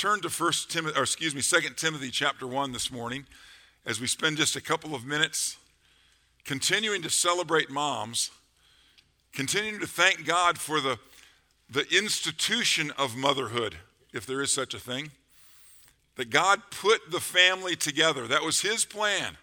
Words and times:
turn 0.00 0.22
to 0.22 0.30
First 0.30 0.70
Timothy, 0.70 0.98
or 0.98 1.02
excuse 1.02 1.34
me, 1.34 1.42
Second 1.42 1.76
Timothy 1.76 2.10
chapter 2.10 2.46
one 2.46 2.72
this 2.72 2.90
morning, 2.90 3.26
as 3.84 4.00
we 4.00 4.06
spend 4.06 4.38
just 4.38 4.56
a 4.56 4.60
couple 4.62 4.94
of 4.94 5.04
minutes 5.04 5.58
continuing 6.42 7.02
to 7.02 7.10
celebrate 7.10 7.68
moms, 7.68 8.30
continuing 9.34 9.78
to 9.78 9.86
thank 9.86 10.24
God 10.24 10.56
for 10.56 10.80
the 10.80 10.98
the 11.68 11.86
institution 11.94 12.90
of 12.96 13.14
motherhood, 13.14 13.76
if 14.14 14.24
there 14.24 14.40
is 14.40 14.54
such 14.54 14.72
a 14.72 14.78
thing. 14.78 15.10
That 16.16 16.30
God 16.30 16.62
put 16.70 17.10
the 17.10 17.20
family 17.20 17.76
together. 17.76 18.26
That 18.26 18.42
was 18.42 18.62
His 18.62 18.86
plan. 18.86 19.36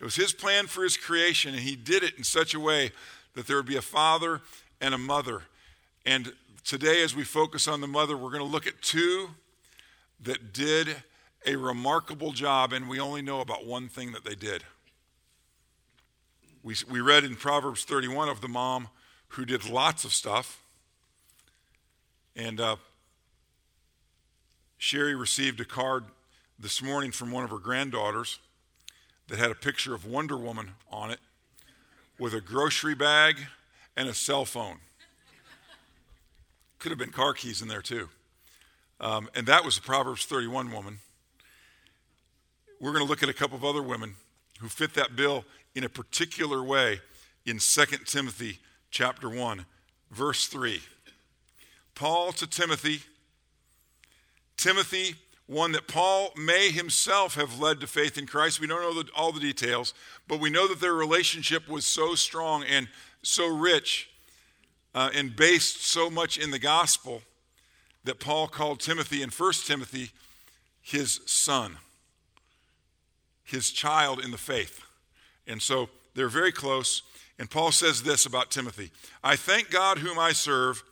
It 0.00 0.04
was 0.04 0.16
His 0.16 0.32
plan 0.32 0.66
for 0.66 0.82
His 0.82 0.96
creation, 0.96 1.54
and 1.54 1.62
He 1.62 1.76
did 1.76 2.02
it 2.02 2.18
in 2.18 2.24
such 2.24 2.52
a 2.52 2.58
way 2.58 2.90
that 3.36 3.46
there 3.46 3.58
would 3.58 3.66
be 3.66 3.76
a 3.76 3.80
father 3.80 4.40
and 4.80 4.92
a 4.92 4.98
mother. 4.98 5.42
And 6.04 6.32
today, 6.64 7.02
as 7.02 7.14
we 7.14 7.24
focus 7.24 7.68
on 7.68 7.80
the 7.80 7.86
mother, 7.86 8.16
we're 8.16 8.30
going 8.30 8.44
to 8.44 8.50
look 8.50 8.66
at 8.66 8.80
two 8.82 9.30
that 10.22 10.52
did 10.52 10.96
a 11.46 11.56
remarkable 11.56 12.32
job, 12.32 12.72
and 12.72 12.88
we 12.88 13.00
only 13.00 13.22
know 13.22 13.40
about 13.40 13.66
one 13.66 13.88
thing 13.88 14.12
that 14.12 14.24
they 14.24 14.34
did. 14.34 14.64
We, 16.62 16.74
we 16.90 17.00
read 17.00 17.24
in 17.24 17.36
Proverbs 17.36 17.84
31 17.84 18.28
of 18.28 18.40
the 18.40 18.48
mom 18.48 18.88
who 19.28 19.44
did 19.44 19.68
lots 19.68 20.04
of 20.04 20.12
stuff. 20.12 20.62
And 22.36 22.60
uh, 22.60 22.76
Sherry 24.76 25.14
received 25.14 25.60
a 25.60 25.64
card 25.64 26.04
this 26.58 26.82
morning 26.82 27.12
from 27.12 27.30
one 27.30 27.44
of 27.44 27.50
her 27.50 27.58
granddaughters 27.58 28.38
that 29.28 29.38
had 29.38 29.50
a 29.50 29.54
picture 29.54 29.94
of 29.94 30.04
Wonder 30.04 30.36
Woman 30.36 30.72
on 30.90 31.10
it 31.10 31.20
with 32.18 32.34
a 32.34 32.40
grocery 32.40 32.94
bag 32.94 33.36
and 33.96 34.08
a 34.08 34.14
cell 34.14 34.44
phone. 34.44 34.78
Could 36.80 36.92
have 36.92 36.98
been 36.98 37.10
car 37.10 37.34
keys 37.34 37.60
in 37.60 37.68
there 37.68 37.82
too. 37.82 38.08
Um, 39.00 39.28
and 39.34 39.46
that 39.46 39.66
was 39.66 39.76
the 39.76 39.82
Proverbs 39.82 40.24
31 40.24 40.72
woman. 40.72 40.98
We're 42.80 42.92
going 42.92 43.04
to 43.04 43.08
look 43.08 43.22
at 43.22 43.28
a 43.28 43.34
couple 43.34 43.56
of 43.56 43.64
other 43.64 43.82
women 43.82 44.14
who 44.60 44.68
fit 44.68 44.94
that 44.94 45.14
bill 45.14 45.44
in 45.74 45.84
a 45.84 45.90
particular 45.90 46.62
way 46.62 47.00
in 47.44 47.58
2 47.58 47.84
Timothy 48.06 48.60
chapter 48.90 49.28
1, 49.28 49.66
verse 50.10 50.46
3. 50.46 50.80
Paul 51.94 52.32
to 52.32 52.46
Timothy. 52.46 53.02
Timothy, 54.56 55.16
one 55.46 55.72
that 55.72 55.86
Paul 55.86 56.30
may 56.34 56.70
himself 56.70 57.34
have 57.34 57.60
led 57.60 57.80
to 57.80 57.86
faith 57.86 58.16
in 58.16 58.26
Christ. 58.26 58.58
We 58.58 58.66
don't 58.66 58.80
know 58.80 59.02
the, 59.02 59.10
all 59.14 59.32
the 59.32 59.40
details, 59.40 59.92
but 60.26 60.40
we 60.40 60.48
know 60.48 60.66
that 60.66 60.80
their 60.80 60.94
relationship 60.94 61.68
was 61.68 61.84
so 61.84 62.14
strong 62.14 62.64
and 62.64 62.88
so 63.22 63.46
rich 63.46 64.09
uh, 64.94 65.10
and 65.14 65.36
based 65.36 65.84
so 65.84 66.10
much 66.10 66.38
in 66.38 66.50
the 66.50 66.58
gospel 66.58 67.22
that 68.04 68.18
Paul 68.18 68.48
called 68.48 68.80
Timothy 68.80 69.22
in 69.22 69.30
1 69.30 69.52
Timothy 69.66 70.10
his 70.80 71.20
son, 71.26 71.76
his 73.44 73.70
child 73.70 74.24
in 74.24 74.30
the 74.30 74.38
faith. 74.38 74.80
And 75.46 75.60
so 75.60 75.90
they're 76.14 76.28
very 76.28 76.52
close. 76.52 77.02
And 77.38 77.50
Paul 77.50 77.72
says 77.72 78.02
this 78.02 78.26
about 78.26 78.50
Timothy 78.50 78.90
I 79.22 79.36
thank 79.36 79.70
God, 79.70 79.98
whom 79.98 80.18
I 80.18 80.32
serve 80.32 80.82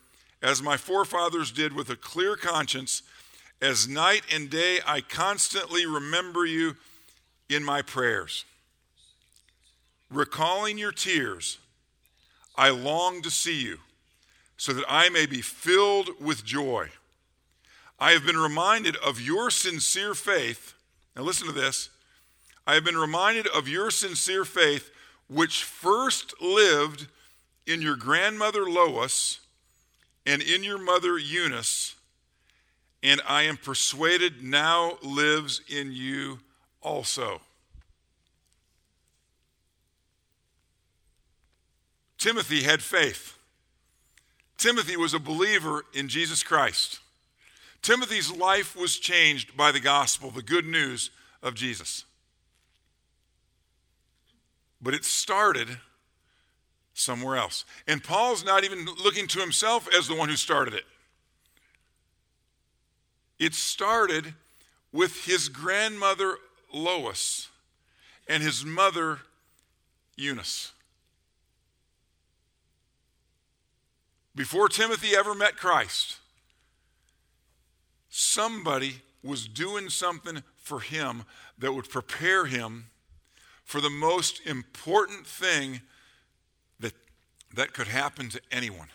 as 0.43 0.63
my 0.63 0.77
forefathers 0.77 1.51
did 1.51 1.73
with 1.73 1.91
a 1.91 1.97
clear 1.97 2.37
conscience, 2.37 3.03
as 3.61 3.89
night 3.89 4.23
and 4.33 4.49
day 4.49 4.79
I 4.87 5.01
constantly 5.01 5.85
remember 5.85 6.47
you 6.47 6.77
in 7.49 7.65
my 7.65 7.83
prayers. 7.83 8.45
Recalling 10.11 10.79
your 10.79 10.93
tears, 10.93 11.59
I 12.57 12.71
long 12.71 13.21
to 13.23 13.31
see 13.31 13.61
you, 13.61 13.79
so 14.59 14.73
that 14.75 14.85
I 14.89 15.09
may 15.09 15.25
be 15.25 15.41
filled 15.41 16.11
with 16.21 16.45
joy. 16.45 16.89
I 17.99 18.11
have 18.11 18.27
been 18.27 18.37
reminded 18.37 18.97
of 18.97 19.21
your 19.21 19.51
sincere 19.51 20.15
faith. 20.15 20.75
Now, 21.17 21.23
listen 21.23 21.47
to 21.47 21.53
this. 21.53 21.89
I 22.67 22.75
have 22.75 22.85
been 22.85 22.99
reminded 22.99 23.47
of 23.47 23.69
your 23.69 23.91
sincere 23.91 24.45
faith, 24.45 24.91
which 25.29 25.65
first 25.65 26.35
lived 26.43 27.07
in 27.67 27.81
your 27.81 27.97
grandmother 27.97 28.69
Lois 28.69 29.41
and 30.27 30.43
in 30.43 30.65
your 30.65 30.79
mother 30.79 31.19
Eunice, 31.19 31.95
and 33.03 33.21
I 33.27 33.45
am 33.45 33.57
persuaded 33.57 34.43
now 34.43 34.99
lives 35.03 35.61
in 35.69 35.93
you 35.93 36.41
also. 36.83 37.41
Timothy 42.19 42.65
had 42.65 42.83
faith. 42.83 43.38
Timothy 44.59 44.97
was 44.97 45.15
a 45.15 45.21
believer 45.21 45.85
in 45.95 46.09
Jesus 46.09 46.43
Christ. 46.43 46.99
Timothy's 47.81 48.31
life 48.31 48.77
was 48.77 48.99
changed 48.99 49.57
by 49.57 49.71
the 49.71 49.81
gospel, 49.81 50.31
the 50.31 50.43
good 50.43 50.67
news 50.67 51.11
of 51.43 51.55
Jesus. 51.55 52.05
But 54.83 54.95
it 54.95 55.05
started 55.05 55.69
somewhere 56.93 57.37
else. 57.37 57.65
And 57.87 58.03
Paul's 58.03 58.45
not 58.45 58.65
even 58.65 58.85
looking 59.03 59.29
to 59.29 59.41
himself 59.41 59.89
as 59.97 60.09
the 60.09 60.17
one 60.17 60.29
who 60.29 60.37
started 60.37 60.75
it. 60.75 60.85
It 63.39 63.55
started 63.55 64.35
with 64.93 65.25
his 65.25 65.49
grandmother 65.49 66.37
Lois 66.73 67.49
and 68.27 68.43
his 68.43 68.65
mother 68.65 69.21
Eunice. 70.17 70.73
Before 74.39 74.69
Timothy 74.69 75.17
ever 75.17 75.35
met 75.35 75.57
Christ, 75.57 76.19
somebody 78.09 79.03
was 79.21 79.49
doing 79.49 79.89
something 79.89 80.45
for 80.55 80.79
him 80.79 81.25
that 81.59 81.73
would 81.73 81.89
prepare 81.89 82.47
him 82.47 82.87
for 83.65 83.81
the 83.81 83.91
most 83.91 84.41
important 84.47 85.27
thing 85.27 85.81
that 86.79 86.93
that 87.53 87.73
could 87.73 87.89
happen 87.89 88.29
to 88.29 88.41
anyone 88.53 88.87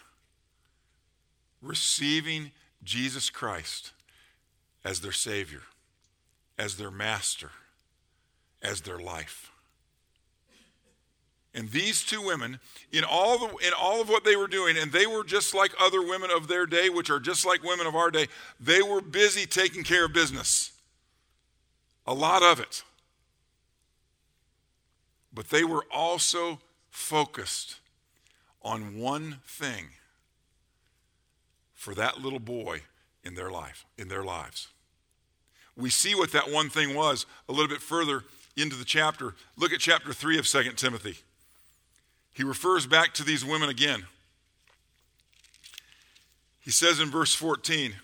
receiving 1.62 2.52
Jesus 2.82 3.30
Christ 3.30 3.92
as 4.86 5.02
their 5.02 5.12
Savior, 5.12 5.64
as 6.58 6.78
their 6.78 6.92
Master, 6.92 7.52
as 8.62 8.80
their 8.80 8.98
life. 8.98 9.53
And 11.56 11.70
these 11.70 12.04
two 12.04 12.22
women, 12.22 12.60
in 12.92 13.04
all, 13.04 13.38
the, 13.38 13.48
in 13.58 13.74
all 13.80 14.02
of 14.02 14.10
what 14.10 14.24
they 14.24 14.36
were 14.36 14.48
doing, 14.48 14.76
and 14.76 14.92
they 14.92 15.06
were 15.06 15.24
just 15.24 15.54
like 15.54 15.72
other 15.80 16.02
women 16.02 16.32
of 16.32 16.48
their 16.48 16.66
day, 16.66 16.90
which 16.90 17.12
are 17.12 17.20
just 17.20 17.46
like 17.46 17.64
women 17.64 17.86
of 17.86 17.96
our 17.96 18.10
day, 18.10 18.28
they 18.60 18.82
were 18.82 19.02
busy 19.02 19.46
taking 19.46 19.84
care 19.84 20.06
of 20.06 20.14
business. 20.14 20.72
A 22.08 22.14
lot 22.14 22.42
of 22.42 22.60
it. 22.60 22.84
But 25.32 25.50
they 25.50 25.64
were 25.64 25.86
also 25.92 26.60
focused 26.90 27.78
on 28.64 28.98
one 28.98 29.38
thing 29.46 29.90
for 31.74 31.94
that 31.94 32.20
little 32.20 32.40
boy 32.40 32.82
in 33.24 33.36
their 33.36 33.52
life, 33.52 33.86
in 33.98 34.08
their 34.08 34.24
lives. 34.24 34.70
We 35.76 35.90
see 35.90 36.16
what 36.16 36.32
that 36.32 36.52
one 36.52 36.70
thing 36.70 36.96
was 36.96 37.26
a 37.48 37.52
little 37.52 37.68
bit 37.68 37.82
further 37.82 38.24
into 38.56 38.76
the 38.76 38.86
chapter. 38.86 39.36
Look 39.58 39.72
at 39.72 39.80
chapter 39.80 40.14
3 40.14 40.38
of 40.40 40.48
2 40.48 40.64
Timothy. 40.74 41.18
He 42.34 42.44
refers 42.44 42.86
back 42.86 43.14
to 43.16 43.24
these 43.24 43.46
women 43.46 43.70
again. 43.70 44.04
He 46.60 46.72
says 46.72 47.00
in 47.00 47.10
verse 47.10 47.36
14, 47.36 47.92
he 47.92 47.98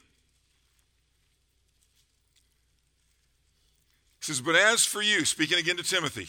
says, 4.20 4.42
But 4.42 4.56
as 4.56 4.86
for 4.86 5.02
you, 5.02 5.26
speaking 5.26 5.58
again 5.58 5.78
to 5.78 5.84
Timothy, 5.84 6.28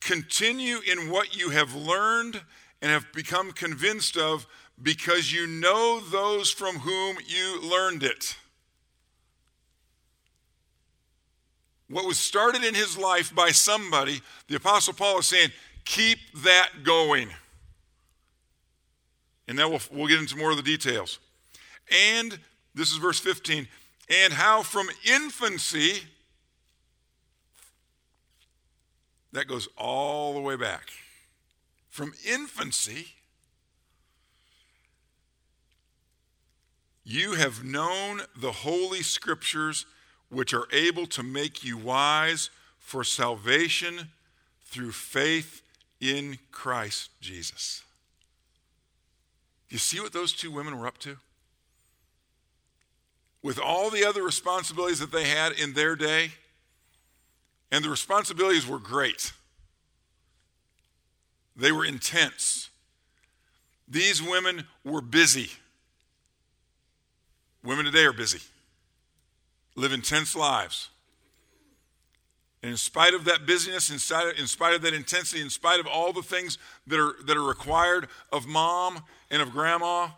continue 0.00 0.78
in 0.90 1.10
what 1.10 1.36
you 1.36 1.50
have 1.50 1.74
learned 1.74 2.40
and 2.80 2.90
have 2.90 3.12
become 3.12 3.52
convinced 3.52 4.16
of 4.16 4.46
because 4.80 5.32
you 5.32 5.46
know 5.46 6.00
those 6.00 6.50
from 6.50 6.76
whom 6.76 7.16
you 7.26 7.60
learned 7.62 8.02
it. 8.02 8.36
What 11.88 12.06
was 12.06 12.18
started 12.18 12.64
in 12.64 12.74
his 12.74 12.96
life 12.96 13.34
by 13.34 13.50
somebody, 13.50 14.20
the 14.48 14.56
Apostle 14.56 14.94
Paul 14.94 15.18
is 15.18 15.26
saying, 15.26 15.50
keep 15.84 16.18
that 16.44 16.70
going. 16.82 17.28
And 19.46 19.58
then 19.58 19.70
we'll, 19.70 19.80
we'll 19.92 20.08
get 20.08 20.18
into 20.18 20.36
more 20.36 20.50
of 20.50 20.56
the 20.56 20.62
details. 20.62 21.18
And 22.12 22.38
this 22.74 22.90
is 22.90 22.96
verse 22.96 23.20
15 23.20 23.68
and 24.08 24.32
how 24.32 24.62
from 24.62 24.88
infancy, 25.04 26.02
that 29.32 29.46
goes 29.46 29.68
all 29.76 30.34
the 30.34 30.40
way 30.40 30.56
back 30.56 30.90
from 31.94 32.12
infancy, 32.28 33.06
you 37.04 37.34
have 37.34 37.62
known 37.62 38.22
the 38.36 38.50
holy 38.50 39.00
scriptures 39.02 39.86
which 40.28 40.52
are 40.52 40.66
able 40.72 41.06
to 41.06 41.22
make 41.22 41.62
you 41.62 41.76
wise 41.76 42.50
for 42.80 43.04
salvation 43.04 44.08
through 44.64 44.90
faith 44.90 45.62
in 46.10 46.38
Christ 46.52 47.10
Jesus. 47.20 47.82
You 49.68 49.78
see 49.78 50.00
what 50.00 50.12
those 50.12 50.32
two 50.32 50.50
women 50.50 50.78
were 50.78 50.86
up 50.86 50.98
to? 50.98 51.16
with 53.44 53.60
all 53.60 53.90
the 53.90 54.06
other 54.06 54.22
responsibilities 54.22 54.98
that 55.00 55.12
they 55.12 55.24
had 55.28 55.52
in 55.52 55.74
their 55.74 55.94
day, 55.94 56.30
and 57.70 57.84
the 57.84 57.90
responsibilities 57.90 58.66
were 58.66 58.78
great. 58.78 59.32
They 61.54 61.70
were 61.70 61.84
intense. 61.84 62.70
These 63.86 64.22
women 64.22 64.66
were 64.82 65.02
busy. 65.02 65.50
Women 67.62 67.84
today 67.84 68.06
are 68.06 68.14
busy, 68.14 68.40
live 69.76 69.92
intense 69.92 70.34
lives. 70.34 70.88
And 72.64 72.70
in 72.70 72.78
spite 72.78 73.12
of 73.12 73.26
that 73.26 73.44
busyness, 73.44 73.90
in 73.90 73.98
spite 73.98 74.26
of, 74.26 74.38
in 74.38 74.46
spite 74.46 74.72
of 74.72 74.80
that 74.80 74.94
intensity, 74.94 75.42
in 75.42 75.50
spite 75.50 75.80
of 75.80 75.86
all 75.86 76.14
the 76.14 76.22
things 76.22 76.56
that 76.86 76.98
are, 76.98 77.12
that 77.26 77.36
are 77.36 77.42
required 77.42 78.08
of 78.32 78.46
mom 78.46 79.02
and 79.30 79.42
of 79.42 79.52
grandma, 79.52 80.08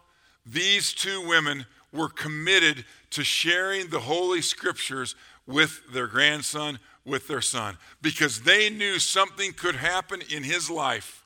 these 0.46 0.92
two 0.92 1.26
women 1.26 1.66
were 1.92 2.08
committed 2.08 2.84
to 3.10 3.24
sharing 3.24 3.88
the 3.88 3.98
Holy 3.98 4.40
Scriptures 4.40 5.16
with 5.48 5.92
their 5.92 6.06
grandson, 6.06 6.78
with 7.04 7.26
their 7.26 7.40
son, 7.40 7.78
because 8.00 8.42
they 8.42 8.70
knew 8.70 9.00
something 9.00 9.52
could 9.52 9.74
happen 9.74 10.22
in 10.32 10.44
his 10.44 10.70
life 10.70 11.24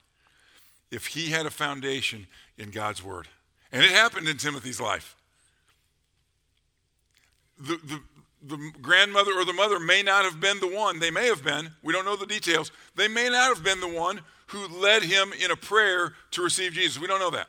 if 0.90 1.08
he 1.08 1.32
had 1.32 1.44
a 1.44 1.50
foundation 1.50 2.28
in 2.56 2.70
God's 2.70 3.04
Word. 3.04 3.28
And 3.72 3.84
it 3.84 3.90
happened 3.90 4.26
in 4.26 4.38
Timothy's 4.38 4.80
life. 4.80 5.16
The, 7.58 7.78
the, 7.84 8.00
the 8.42 8.72
grandmother 8.80 9.32
or 9.32 9.44
the 9.44 9.52
mother 9.52 9.78
may 9.78 10.02
not 10.02 10.24
have 10.24 10.40
been 10.40 10.60
the 10.60 10.68
one, 10.68 10.98
they 10.98 11.10
may 11.10 11.26
have 11.26 11.44
been, 11.44 11.70
we 11.82 11.92
don't 11.92 12.04
know 12.04 12.16
the 12.16 12.26
details, 12.26 12.72
they 12.96 13.08
may 13.08 13.28
not 13.28 13.54
have 13.54 13.64
been 13.64 13.80
the 13.80 13.88
one 13.88 14.20
who 14.48 14.66
led 14.68 15.02
him 15.02 15.32
in 15.32 15.50
a 15.50 15.56
prayer 15.56 16.14
to 16.32 16.42
receive 16.42 16.72
Jesus. 16.72 17.00
We 17.00 17.06
don't 17.06 17.20
know 17.20 17.30
that. 17.30 17.48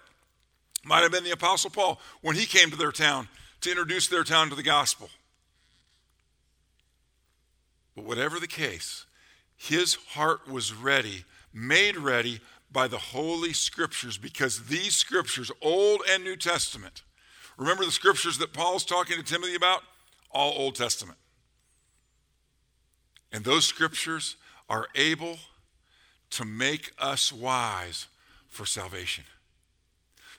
Might 0.83 1.03
have 1.03 1.11
been 1.11 1.23
the 1.23 1.31
Apostle 1.31 1.69
Paul 1.69 1.99
when 2.21 2.35
he 2.35 2.45
came 2.45 2.69
to 2.71 2.77
their 2.77 2.91
town 2.91 3.27
to 3.61 3.69
introduce 3.69 4.07
their 4.07 4.23
town 4.23 4.49
to 4.49 4.55
the 4.55 4.63
gospel. 4.63 5.09
But 7.95 8.05
whatever 8.05 8.39
the 8.39 8.47
case, 8.47 9.05
his 9.55 9.95
heart 10.09 10.47
was 10.49 10.73
ready, 10.73 11.25
made 11.53 11.97
ready 11.97 12.39
by 12.71 12.87
the 12.87 12.97
Holy 12.97 13.53
Scriptures 13.53 14.17
because 14.17 14.65
these 14.65 14.95
Scriptures, 14.95 15.51
Old 15.61 16.01
and 16.09 16.23
New 16.23 16.35
Testament, 16.35 17.03
remember 17.57 17.85
the 17.85 17.91
Scriptures 17.91 18.37
that 18.39 18.53
Paul's 18.53 18.85
talking 18.85 19.17
to 19.17 19.23
Timothy 19.23 19.55
about? 19.55 19.83
All 20.33 20.53
Old 20.57 20.75
Testament. 20.75 21.17
And 23.31 23.43
those 23.43 23.65
Scriptures 23.65 24.35
are 24.69 24.87
able 24.95 25.37
to 26.31 26.45
make 26.45 26.91
us 26.99 27.31
wise 27.31 28.07
for 28.47 28.65
salvation. 28.65 29.23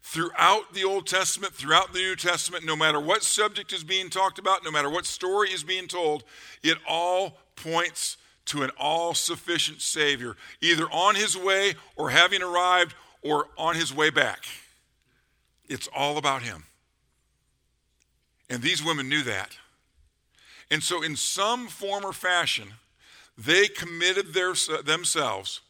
Throughout 0.02 0.74
the 0.74 0.84
Old 0.84 1.06
Testament, 1.06 1.54
throughout 1.54 1.92
the 1.92 2.00
New 2.00 2.16
Testament, 2.16 2.64
no 2.64 2.74
matter 2.74 3.00
what 3.00 3.22
subject 3.22 3.72
is 3.72 3.84
being 3.84 4.10
talked 4.10 4.38
about, 4.38 4.64
no 4.64 4.70
matter 4.70 4.90
what 4.90 5.06
story 5.06 5.50
is 5.50 5.62
being 5.62 5.86
told, 5.86 6.24
it 6.62 6.76
all 6.88 7.38
points 7.56 8.16
to 8.46 8.62
an 8.62 8.70
all 8.78 9.14
sufficient 9.14 9.80
Savior, 9.80 10.36
either 10.60 10.84
on 10.86 11.14
his 11.14 11.36
way 11.36 11.74
or 11.96 12.10
having 12.10 12.42
arrived 12.42 12.94
or 13.22 13.48
on 13.56 13.76
his 13.76 13.94
way 13.94 14.10
back. 14.10 14.44
It's 15.68 15.88
all 15.94 16.18
about 16.18 16.42
him. 16.42 16.64
And 18.50 18.60
these 18.60 18.84
women 18.84 19.08
knew 19.08 19.22
that. 19.22 19.56
And 20.72 20.82
so, 20.82 21.02
in 21.02 21.16
some 21.16 21.68
form 21.68 22.02
or 22.02 22.14
fashion, 22.14 22.68
they 23.36 23.68
committed 23.68 24.32
their, 24.32 24.54
themselves 24.82 25.60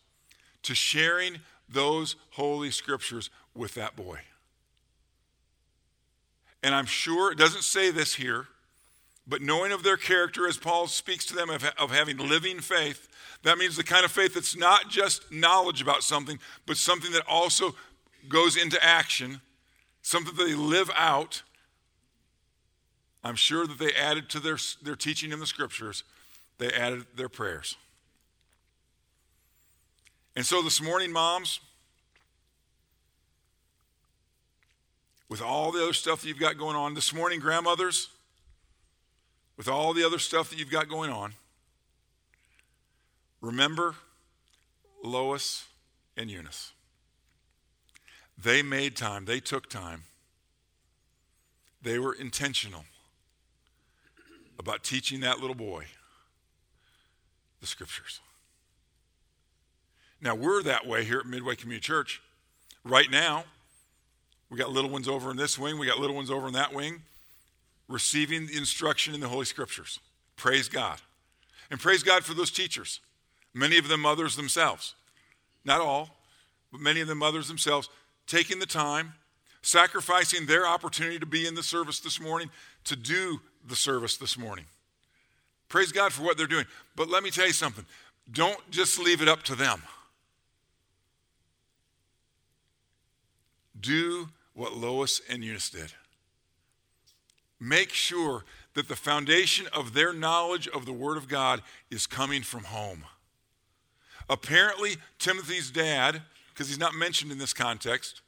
to 0.62 0.76
sharing 0.76 1.40
those 1.68 2.14
holy 2.30 2.70
scriptures 2.70 3.28
with 3.52 3.74
that 3.74 3.96
boy. 3.96 4.20
And 6.62 6.72
I'm 6.72 6.86
sure 6.86 7.32
it 7.32 7.36
doesn't 7.36 7.64
say 7.64 7.90
this 7.90 8.14
here, 8.14 8.46
but 9.26 9.42
knowing 9.42 9.72
of 9.72 9.82
their 9.82 9.96
character, 9.96 10.46
as 10.46 10.56
Paul 10.56 10.86
speaks 10.86 11.26
to 11.26 11.34
them 11.34 11.50
of, 11.50 11.64
of 11.80 11.90
having 11.90 12.16
living 12.18 12.60
faith, 12.60 13.08
that 13.42 13.58
means 13.58 13.74
the 13.74 13.82
kind 13.82 14.04
of 14.04 14.12
faith 14.12 14.34
that's 14.34 14.56
not 14.56 14.88
just 14.88 15.32
knowledge 15.32 15.82
about 15.82 16.04
something, 16.04 16.38
but 16.64 16.76
something 16.76 17.10
that 17.10 17.26
also 17.28 17.74
goes 18.28 18.56
into 18.56 18.80
action, 18.80 19.40
something 20.00 20.36
that 20.36 20.44
they 20.44 20.54
live 20.54 20.92
out. 20.96 21.42
I'm 23.24 23.36
sure 23.36 23.66
that 23.66 23.78
they 23.78 23.92
added 23.92 24.28
to 24.30 24.40
their, 24.40 24.58
their 24.82 24.96
teaching 24.96 25.32
in 25.32 25.38
the 25.38 25.46
scriptures, 25.46 26.04
they 26.58 26.70
added 26.72 27.06
their 27.16 27.28
prayers. 27.28 27.76
And 30.34 30.44
so 30.44 30.62
this 30.62 30.80
morning, 30.80 31.12
moms, 31.12 31.60
with 35.32 35.40
all 35.40 35.72
the 35.72 35.82
other 35.82 35.94
stuff 35.94 36.20
that 36.20 36.28
you've 36.28 36.38
got 36.38 36.58
going 36.58 36.76
on. 36.76 36.92
This 36.92 37.14
morning, 37.14 37.40
grandmothers, 37.40 38.08
with 39.56 39.66
all 39.66 39.94
the 39.94 40.04
other 40.04 40.18
stuff 40.18 40.50
that 40.50 40.58
you've 40.58 40.70
got 40.70 40.90
going 40.90 41.10
on, 41.10 41.32
remember 43.40 43.94
Lois 45.02 45.64
and 46.18 46.30
Eunice. 46.30 46.72
They 48.36 48.60
made 48.62 48.94
time, 48.94 49.24
they 49.24 49.40
took 49.40 49.70
time, 49.70 50.02
they 51.80 51.98
were 51.98 52.12
intentional 52.12 52.84
about 54.58 54.82
teaching 54.82 55.20
that 55.20 55.40
little 55.40 55.54
boy 55.54 55.86
the 57.60 57.66
scriptures. 57.66 58.20
Now, 60.20 60.34
we're 60.34 60.62
that 60.64 60.86
way 60.86 61.04
here 61.04 61.20
at 61.20 61.26
Midway 61.26 61.56
Community 61.56 61.84
Church. 61.84 62.20
Right 62.84 63.10
now, 63.10 63.44
we 64.50 64.58
got 64.58 64.70
little 64.70 64.90
ones 64.90 65.08
over 65.08 65.30
in 65.30 65.36
this 65.36 65.58
wing, 65.58 65.78
we 65.78 65.86
got 65.86 65.98
little 65.98 66.14
ones 66.14 66.30
over 66.30 66.46
in 66.46 66.52
that 66.54 66.74
wing, 66.74 67.02
receiving 67.88 68.48
instruction 68.54 69.14
in 69.14 69.20
the 69.20 69.28
Holy 69.28 69.44
Scriptures. 69.44 69.98
Praise 70.36 70.68
God. 70.68 71.00
And 71.70 71.80
praise 71.80 72.02
God 72.02 72.24
for 72.24 72.34
those 72.34 72.50
teachers. 72.50 73.00
Many 73.54 73.78
of 73.78 73.88
them 73.88 74.00
mothers 74.00 74.36
themselves. 74.36 74.94
Not 75.64 75.80
all, 75.80 76.10
but 76.70 76.80
many 76.80 77.00
of 77.00 77.08
them 77.08 77.18
mothers 77.18 77.48
themselves, 77.48 77.88
taking 78.26 78.58
the 78.58 78.66
time, 78.66 79.14
sacrificing 79.62 80.46
their 80.46 80.66
opportunity 80.66 81.18
to 81.18 81.26
be 81.26 81.46
in 81.46 81.54
the 81.54 81.62
service 81.62 82.00
this 82.00 82.20
morning, 82.20 82.50
to 82.84 82.96
do 82.96 83.40
the 83.66 83.76
service 83.76 84.16
this 84.16 84.38
morning. 84.38 84.64
Praise 85.68 85.92
God 85.92 86.12
for 86.12 86.22
what 86.22 86.36
they're 86.36 86.46
doing. 86.46 86.66
But 86.96 87.08
let 87.08 87.22
me 87.22 87.30
tell 87.30 87.46
you 87.46 87.52
something 87.52 87.86
don't 88.30 88.70
just 88.70 88.98
leave 88.98 89.20
it 89.20 89.28
up 89.28 89.42
to 89.44 89.54
them. 89.54 89.82
Do 93.80 94.28
what 94.54 94.76
Lois 94.76 95.20
and 95.28 95.42
Eunice 95.42 95.70
did. 95.70 95.92
Make 97.58 97.90
sure 97.90 98.44
that 98.74 98.88
the 98.88 98.96
foundation 98.96 99.66
of 99.72 99.94
their 99.94 100.12
knowledge 100.12 100.68
of 100.68 100.86
the 100.86 100.92
Word 100.92 101.16
of 101.16 101.28
God 101.28 101.62
is 101.90 102.06
coming 102.06 102.42
from 102.42 102.64
home. 102.64 103.04
Apparently, 104.28 104.96
Timothy's 105.18 105.70
dad, 105.70 106.22
because 106.52 106.68
he's 106.68 106.78
not 106.78 106.94
mentioned 106.94 107.32
in 107.32 107.38
this 107.38 107.52
context, 107.52 108.20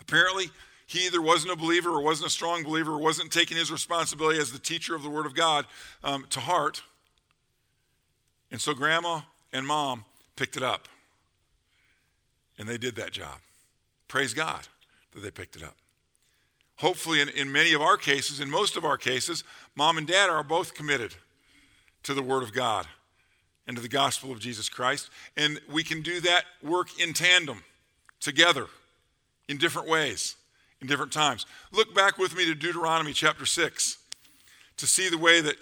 apparently 0.00 0.50
he 0.88 1.04
either 1.04 1.20
wasn't 1.20 1.52
a 1.52 1.56
believer 1.56 1.90
or 1.90 2.00
wasn't 2.00 2.28
a 2.28 2.30
strong 2.30 2.62
believer 2.62 2.92
or 2.92 2.98
wasn't 2.98 3.30
taking 3.30 3.58
his 3.58 3.70
responsibility 3.70 4.40
as 4.40 4.50
the 4.50 4.58
teacher 4.58 4.94
of 4.94 5.02
the 5.02 5.10
Word 5.10 5.26
of 5.26 5.34
God 5.34 5.66
um, 6.02 6.24
to 6.30 6.40
heart. 6.40 6.80
And 8.50 8.58
so 8.58 8.72
grandma 8.72 9.20
and 9.52 9.66
mom 9.66 10.06
picked 10.34 10.56
it 10.56 10.62
up. 10.62 10.88
And 12.58 12.66
they 12.66 12.78
did 12.78 12.96
that 12.96 13.12
job. 13.12 13.36
Praise 14.08 14.32
God 14.32 14.66
that 15.12 15.20
they 15.20 15.30
picked 15.30 15.56
it 15.56 15.62
up. 15.62 15.76
Hopefully, 16.76 17.20
in, 17.20 17.28
in 17.28 17.52
many 17.52 17.74
of 17.74 17.82
our 17.82 17.98
cases, 17.98 18.40
in 18.40 18.48
most 18.48 18.74
of 18.74 18.86
our 18.86 18.96
cases, 18.96 19.44
mom 19.76 19.98
and 19.98 20.06
dad 20.06 20.30
are 20.30 20.42
both 20.42 20.72
committed 20.72 21.14
to 22.04 22.14
the 22.14 22.22
Word 22.22 22.42
of 22.42 22.54
God 22.54 22.86
and 23.66 23.76
to 23.76 23.82
the 23.82 23.88
gospel 23.90 24.32
of 24.32 24.40
Jesus 24.40 24.70
Christ. 24.70 25.10
And 25.36 25.60
we 25.70 25.84
can 25.84 26.00
do 26.00 26.22
that 26.22 26.44
work 26.62 26.98
in 26.98 27.12
tandem, 27.12 27.62
together, 28.20 28.68
in 29.48 29.58
different 29.58 29.86
ways, 29.86 30.36
in 30.80 30.86
different 30.86 31.12
times. 31.12 31.46
Look 31.72 31.94
back 31.94 32.18
with 32.18 32.36
me 32.36 32.44
to 32.46 32.54
Deuteronomy 32.54 33.12
chapter 33.12 33.46
6 33.46 33.98
to 34.76 34.86
see 34.86 35.08
the 35.08 35.18
way 35.18 35.40
that 35.40 35.56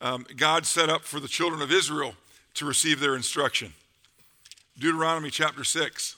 um, 0.00 0.26
God 0.36 0.66
set 0.66 0.88
up 0.88 1.02
for 1.02 1.20
the 1.20 1.28
children 1.28 1.62
of 1.62 1.72
Israel 1.72 2.14
to 2.54 2.64
receive 2.64 3.00
their 3.00 3.16
instruction. 3.16 3.72
Deuteronomy 4.78 5.30
chapter 5.30 5.64
6, 5.64 6.16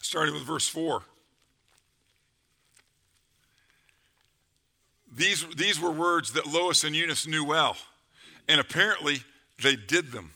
starting 0.00 0.34
with 0.34 0.42
verse 0.42 0.68
4. 0.68 1.02
These, 5.14 5.46
these 5.56 5.80
were 5.80 5.90
words 5.90 6.32
that 6.32 6.46
Lois 6.46 6.84
and 6.84 6.94
Eunice 6.94 7.26
knew 7.26 7.44
well, 7.44 7.76
and 8.48 8.60
apparently 8.60 9.22
they 9.62 9.76
did 9.76 10.12
them. 10.12 10.32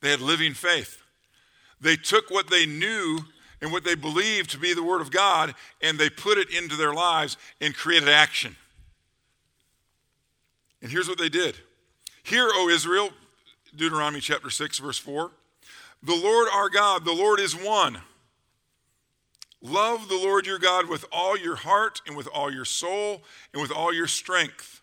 They 0.00 0.10
had 0.10 0.20
living 0.20 0.54
faith. 0.54 1.02
They 1.80 1.96
took 1.96 2.30
what 2.30 2.50
they 2.50 2.66
knew 2.66 3.20
and 3.60 3.72
what 3.72 3.84
they 3.84 3.94
believed 3.94 4.50
to 4.50 4.58
be 4.58 4.74
the 4.74 4.82
Word 4.82 5.00
of 5.00 5.10
God 5.10 5.54
and 5.82 5.98
they 5.98 6.10
put 6.10 6.38
it 6.38 6.50
into 6.50 6.76
their 6.76 6.92
lives 6.92 7.36
and 7.60 7.74
created 7.74 8.08
action. 8.08 8.56
And 10.80 10.90
here's 10.90 11.08
what 11.08 11.18
they 11.18 11.28
did 11.28 11.56
Hear, 12.22 12.48
O 12.52 12.68
Israel, 12.68 13.10
Deuteronomy 13.74 14.20
chapter 14.20 14.50
6, 14.50 14.78
verse 14.78 14.98
4 14.98 15.30
The 16.02 16.14
Lord 16.14 16.48
our 16.52 16.68
God, 16.68 17.04
the 17.04 17.12
Lord 17.12 17.40
is 17.40 17.54
one. 17.54 17.98
Love 19.60 20.08
the 20.08 20.16
Lord 20.16 20.46
your 20.46 20.60
God 20.60 20.88
with 20.88 21.04
all 21.10 21.36
your 21.36 21.56
heart 21.56 22.00
and 22.06 22.16
with 22.16 22.28
all 22.28 22.52
your 22.52 22.64
soul 22.64 23.24
and 23.52 23.60
with 23.60 23.72
all 23.72 23.92
your 23.92 24.06
strength. 24.06 24.80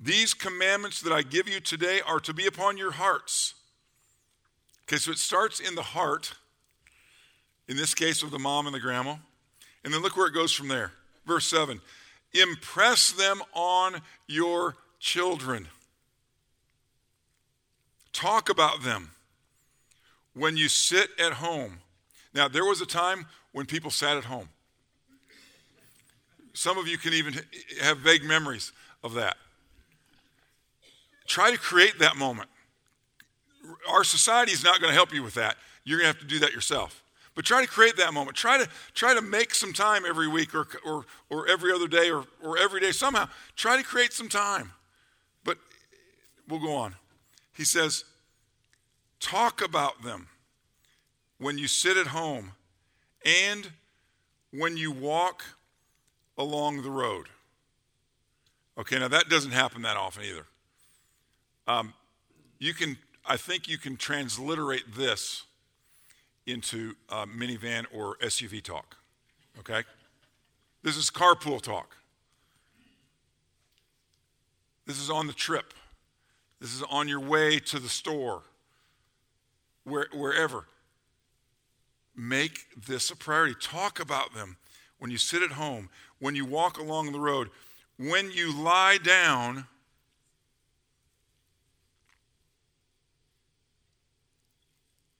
These 0.00 0.32
commandments 0.32 1.02
that 1.02 1.12
I 1.12 1.22
give 1.22 1.46
you 1.46 1.60
today 1.60 2.00
are 2.06 2.20
to 2.20 2.32
be 2.32 2.46
upon 2.46 2.78
your 2.78 2.92
hearts. 2.92 3.54
Okay, 4.84 4.96
so 4.96 5.10
it 5.10 5.18
starts 5.18 5.60
in 5.60 5.74
the 5.74 5.82
heart, 5.82 6.34
in 7.68 7.76
this 7.76 7.94
case 7.94 8.22
with 8.22 8.32
the 8.32 8.38
mom 8.38 8.66
and 8.66 8.74
the 8.74 8.80
grandma. 8.80 9.16
And 9.84 9.92
then 9.92 10.02
look 10.02 10.16
where 10.16 10.26
it 10.26 10.34
goes 10.34 10.52
from 10.52 10.68
there. 10.68 10.92
Verse 11.26 11.46
7 11.46 11.80
Impress 12.32 13.12
them 13.12 13.42
on 13.52 14.00
your 14.26 14.76
children. 14.98 15.68
Talk 18.12 18.48
about 18.48 18.82
them 18.82 19.10
when 20.34 20.56
you 20.56 20.68
sit 20.68 21.08
at 21.18 21.34
home. 21.34 21.78
Now, 22.34 22.48
there 22.48 22.64
was 22.64 22.80
a 22.80 22.86
time 22.86 23.26
when 23.52 23.66
people 23.66 23.90
sat 23.90 24.16
at 24.16 24.24
home. 24.24 24.48
Some 26.52 26.78
of 26.78 26.88
you 26.88 26.98
can 26.98 27.12
even 27.12 27.34
have 27.82 27.98
vague 27.98 28.24
memories 28.24 28.72
of 29.04 29.14
that. 29.14 29.36
Try 31.26 31.50
to 31.50 31.58
create 31.58 31.98
that 31.98 32.16
moment. 32.16 32.48
Our 33.88 34.04
society 34.04 34.52
is 34.52 34.64
not 34.64 34.80
going 34.80 34.90
to 34.90 34.94
help 34.94 35.12
you 35.12 35.22
with 35.22 35.34
that. 35.34 35.56
You're 35.84 35.98
going 35.98 36.12
to 36.12 36.18
have 36.18 36.20
to 36.20 36.34
do 36.34 36.38
that 36.40 36.52
yourself. 36.52 37.02
But 37.36 37.44
try 37.44 37.60
to 37.62 37.68
create 37.68 37.98
that 37.98 38.14
moment. 38.14 38.36
Try 38.36 38.56
to 38.58 38.68
try 38.94 39.14
to 39.14 39.20
make 39.20 39.54
some 39.54 39.74
time 39.74 40.04
every 40.08 40.26
week 40.26 40.54
or, 40.54 40.66
or, 40.84 41.04
or 41.28 41.46
every 41.46 41.70
other 41.70 41.86
day 41.86 42.10
or, 42.10 42.24
or 42.42 42.58
every 42.58 42.80
day 42.80 42.92
somehow. 42.92 43.28
Try 43.54 43.76
to 43.76 43.84
create 43.84 44.14
some 44.14 44.30
time. 44.30 44.72
But 45.44 45.58
we'll 46.48 46.60
go 46.60 46.74
on. 46.74 46.94
He 47.52 47.64
says, 47.64 48.04
talk 49.20 49.62
about 49.62 50.02
them 50.02 50.28
when 51.38 51.58
you 51.58 51.68
sit 51.68 51.98
at 51.98 52.08
home 52.08 52.52
and 53.24 53.70
when 54.50 54.78
you 54.78 54.90
walk 54.90 55.44
along 56.38 56.82
the 56.82 56.90
road. 56.90 57.26
Okay, 58.78 58.98
now 58.98 59.08
that 59.08 59.28
doesn't 59.28 59.52
happen 59.52 59.82
that 59.82 59.98
often 59.98 60.24
either. 60.24 60.46
Um, 61.66 61.92
you 62.58 62.72
can, 62.72 62.96
I 63.26 63.36
think 63.36 63.68
you 63.68 63.76
can 63.76 63.98
transliterate 63.98 64.94
this 64.96 65.42
into 66.46 66.94
uh, 67.08 67.26
minivan 67.26 67.84
or 67.92 68.16
SUV 68.18 68.62
talk. 68.62 68.96
Okay? 69.58 69.82
This 70.82 70.96
is 70.96 71.10
carpool 71.10 71.60
talk. 71.60 71.96
This 74.86 75.00
is 75.00 75.10
on 75.10 75.26
the 75.26 75.32
trip. 75.32 75.74
This 76.60 76.74
is 76.74 76.82
on 76.88 77.08
your 77.08 77.20
way 77.20 77.58
to 77.58 77.78
the 77.78 77.88
store, 77.88 78.42
where, 79.84 80.06
wherever. 80.14 80.64
Make 82.14 82.66
this 82.86 83.10
a 83.10 83.16
priority. 83.16 83.56
Talk 83.60 84.00
about 84.00 84.32
them 84.32 84.56
when 84.98 85.10
you 85.10 85.18
sit 85.18 85.42
at 85.42 85.52
home, 85.52 85.90
when 86.18 86.34
you 86.34 86.46
walk 86.46 86.78
along 86.78 87.12
the 87.12 87.20
road, 87.20 87.50
when 87.98 88.30
you 88.30 88.56
lie 88.56 88.98
down. 89.02 89.66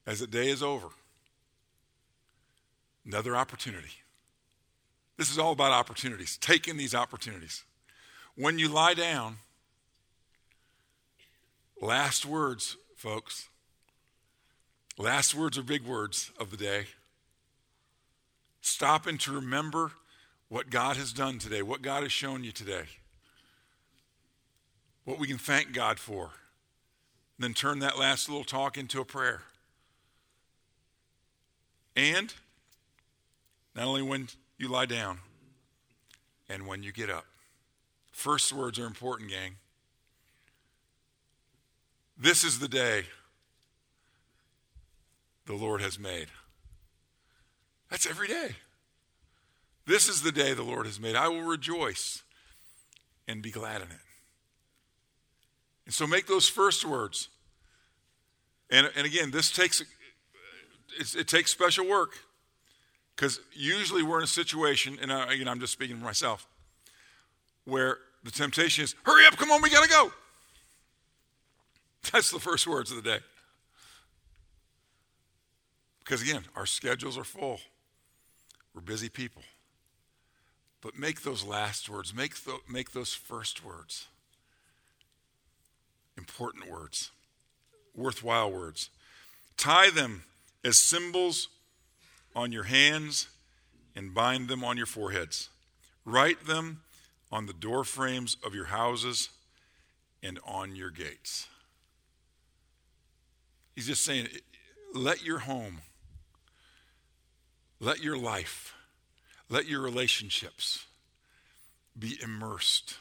As 0.07 0.21
the 0.21 0.27
day 0.29 0.49
is 0.49 0.63
over, 0.63 0.87
another 3.07 3.37
opportunity. 3.37 3.93
This 5.17 5.31
is 5.31 5.39
all 5.39 5.53
about 5.53 5.73
opportunities, 5.73 6.37
taking 6.37 6.77
these 6.77 6.95
opportunities. 6.95 7.65
When 8.35 8.59
you 8.59 8.69
lie 8.69 8.95
down, 8.95 9.37
last 11.81 12.27
words, 12.27 12.77
folks. 12.97 13.49
Last 14.99 15.35
words 15.35 15.57
are 15.59 15.63
big 15.63 15.85
words 15.85 16.33
of 16.39 16.51
the 16.51 16.57
day. 16.57 16.87
Stopping 18.61 19.19
to 19.19 19.33
remember 19.33 19.93
what 20.49 20.71
God 20.71 20.97
has 20.97 21.13
done 21.13 21.39
today, 21.39 21.63
what 21.63 21.83
God 21.83 22.03
has 22.03 22.13
shown 22.13 22.45
you 22.45 22.53
today, 22.53 22.85
what 25.05 25.19
we 25.19 25.27
can 25.27 25.39
thank 25.39 25.73
God 25.73 25.99
for. 25.99 26.31
And 27.37 27.45
then 27.45 27.55
turn 27.55 27.79
that 27.81 27.99
last 27.99 28.29
little 28.29 28.45
talk 28.45 28.77
into 28.79 29.01
a 29.01 29.05
prayer. 29.05 29.43
And 31.95 32.33
not 33.77 33.87
only 33.87 34.03
when 34.03 34.29
you 34.59 34.69
lie 34.69 34.87
down, 34.87 35.21
and 36.49 36.67
when 36.67 36.83
you 36.83 36.93
get 36.93 37.11
up. 37.11 37.27
First 38.11 38.53
words 38.53 38.79
are 38.79 38.87
important, 38.87 39.31
gang. 39.31 39.57
This 42.17 42.45
is 42.45 42.59
the 42.59 42.69
day 42.69 43.05
the 45.45 45.55
Lord 45.55 45.83
has 45.83 45.99
made. 45.99 46.29
That's 47.91 48.07
every 48.07 48.29
day. 48.29 48.57
This 49.87 50.09
is 50.09 50.23
the 50.23 50.33
day 50.33 50.55
the 50.55 50.63
Lord 50.63 50.87
has 50.87 50.99
made. 50.99 51.15
I 51.15 51.29
will 51.29 51.43
rejoice 51.43 52.23
and 53.29 53.43
be 53.43 53.51
glad 53.51 53.83
in 53.83 53.89
it. 53.89 54.01
And 55.85 55.95
so 55.95 56.07
make 56.07 56.27
those 56.27 56.49
first 56.49 56.85
words. 56.85 57.29
And, 58.71 58.91
and 58.97 59.07
again, 59.07 59.31
this 59.31 59.51
takes 59.51 59.83
it 60.99 61.29
takes 61.29 61.51
special 61.51 61.87
work 61.87 62.15
because 63.17 63.41
usually 63.53 64.03
we're 64.03 64.19
in 64.19 64.25
a 64.25 64.29
situation, 64.29 64.99
and 65.01 65.11
I, 65.11 65.33
again, 65.33 65.49
I'm 65.49 65.59
just 65.59 65.73
speaking 65.73 65.97
for 65.97 66.05
myself, 66.05 66.47
where 67.65 67.99
the 68.23 68.31
temptation 68.31 68.85
is, 68.85 68.95
hurry 69.05 69.27
up, 69.27 69.37
come 69.37 69.51
on, 69.51 69.63
we 69.63 69.71
got 69.71 69.83
to 69.83 69.89
go. 69.89 70.13
That's 72.13 72.31
the 72.31 72.39
first 72.39 72.67
words 72.67 72.91
of 72.91 73.03
the 73.03 73.11
day. 73.11 73.19
Because 76.01 76.23
again, 76.23 76.45
our 76.55 76.67
schedules 76.67 77.19
are 77.19 77.25
full. 77.25 77.59
We're 78.75 78.83
busy 78.83 79.09
people. 79.09 79.43
But 80.83 80.97
make 80.97 81.23
those 81.23 81.43
last 81.43 81.89
words, 81.89 82.15
make, 82.15 82.35
make 82.71 82.93
those 82.93 83.15
first 83.15 83.65
words 83.65 84.07
important 86.17 86.71
words, 86.71 87.11
worthwhile 87.95 88.51
words. 88.51 88.91
Tie 89.57 89.91
them 89.91 90.25
as 90.65 90.79
symbols 90.79 91.49
on 92.37 92.53
your 92.53 92.65
hands 92.65 93.27
and 93.97 94.15
bind 94.15 94.47
them 94.47 94.63
on 94.63 94.77
your 94.77 94.87
foreheads. 94.87 95.49
Write 96.05 96.47
them 96.47 96.83
on 97.33 97.47
the 97.47 97.53
door 97.53 97.83
frames 97.83 98.37
of 98.45 98.55
your 98.55 98.67
houses 98.67 99.31
and 100.23 100.39
on 100.47 100.77
your 100.77 100.91
gates. 100.91 101.49
He's 103.75 103.89
just 103.89 104.05
saying, 104.05 104.29
let 104.95 105.25
your 105.25 105.41
home 105.41 105.81
let 107.81 108.03
your 108.03 108.17
life, 108.17 108.75
let 109.49 109.67
your 109.67 109.81
relationships 109.81 110.87
be 111.99 112.19
immersed, 112.23 112.97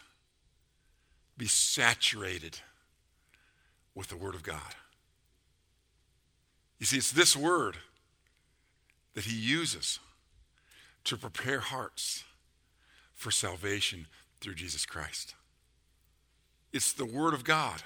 be 1.38 1.48
saturated 1.48 2.60
with 3.94 4.08
the 4.08 4.18
Word 4.18 4.36
of 4.36 4.44
God. 4.44 4.76
You 6.80 6.86
see, 6.86 6.98
it's 6.98 7.12
this 7.12 7.36
Word 7.36 7.78
that 9.16 9.26
He 9.26 9.36
uses 9.36 10.00
to 11.06 11.18
prepare 11.18 11.60
hearts 11.60 12.24
for 13.14 13.32
salvation 13.32 14.08
through 14.42 14.56
Jesus 14.56 14.86
Christ. 14.86 15.34
It's 16.72 16.94
the 16.94 17.06
Word 17.06 17.34
of 17.34 17.44
God. 17.44 17.82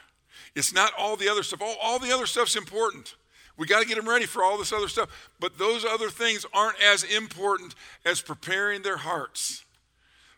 It's 0.55 0.73
not 0.73 0.91
all 0.97 1.15
the 1.15 1.29
other 1.29 1.43
stuff. 1.43 1.61
All, 1.61 1.75
all 1.81 1.99
the 1.99 2.11
other 2.11 2.25
stuff's 2.25 2.55
important. 2.55 3.15
We 3.57 3.67
got 3.67 3.81
to 3.81 3.87
get 3.87 3.97
them 3.97 4.07
ready 4.07 4.25
for 4.25 4.43
all 4.43 4.57
this 4.57 4.73
other 4.73 4.87
stuff. 4.87 5.31
But 5.39 5.57
those 5.57 5.85
other 5.85 6.09
things 6.09 6.45
aren't 6.53 6.81
as 6.81 7.03
important 7.03 7.75
as 8.05 8.21
preparing 8.21 8.81
their 8.81 8.97
hearts 8.97 9.63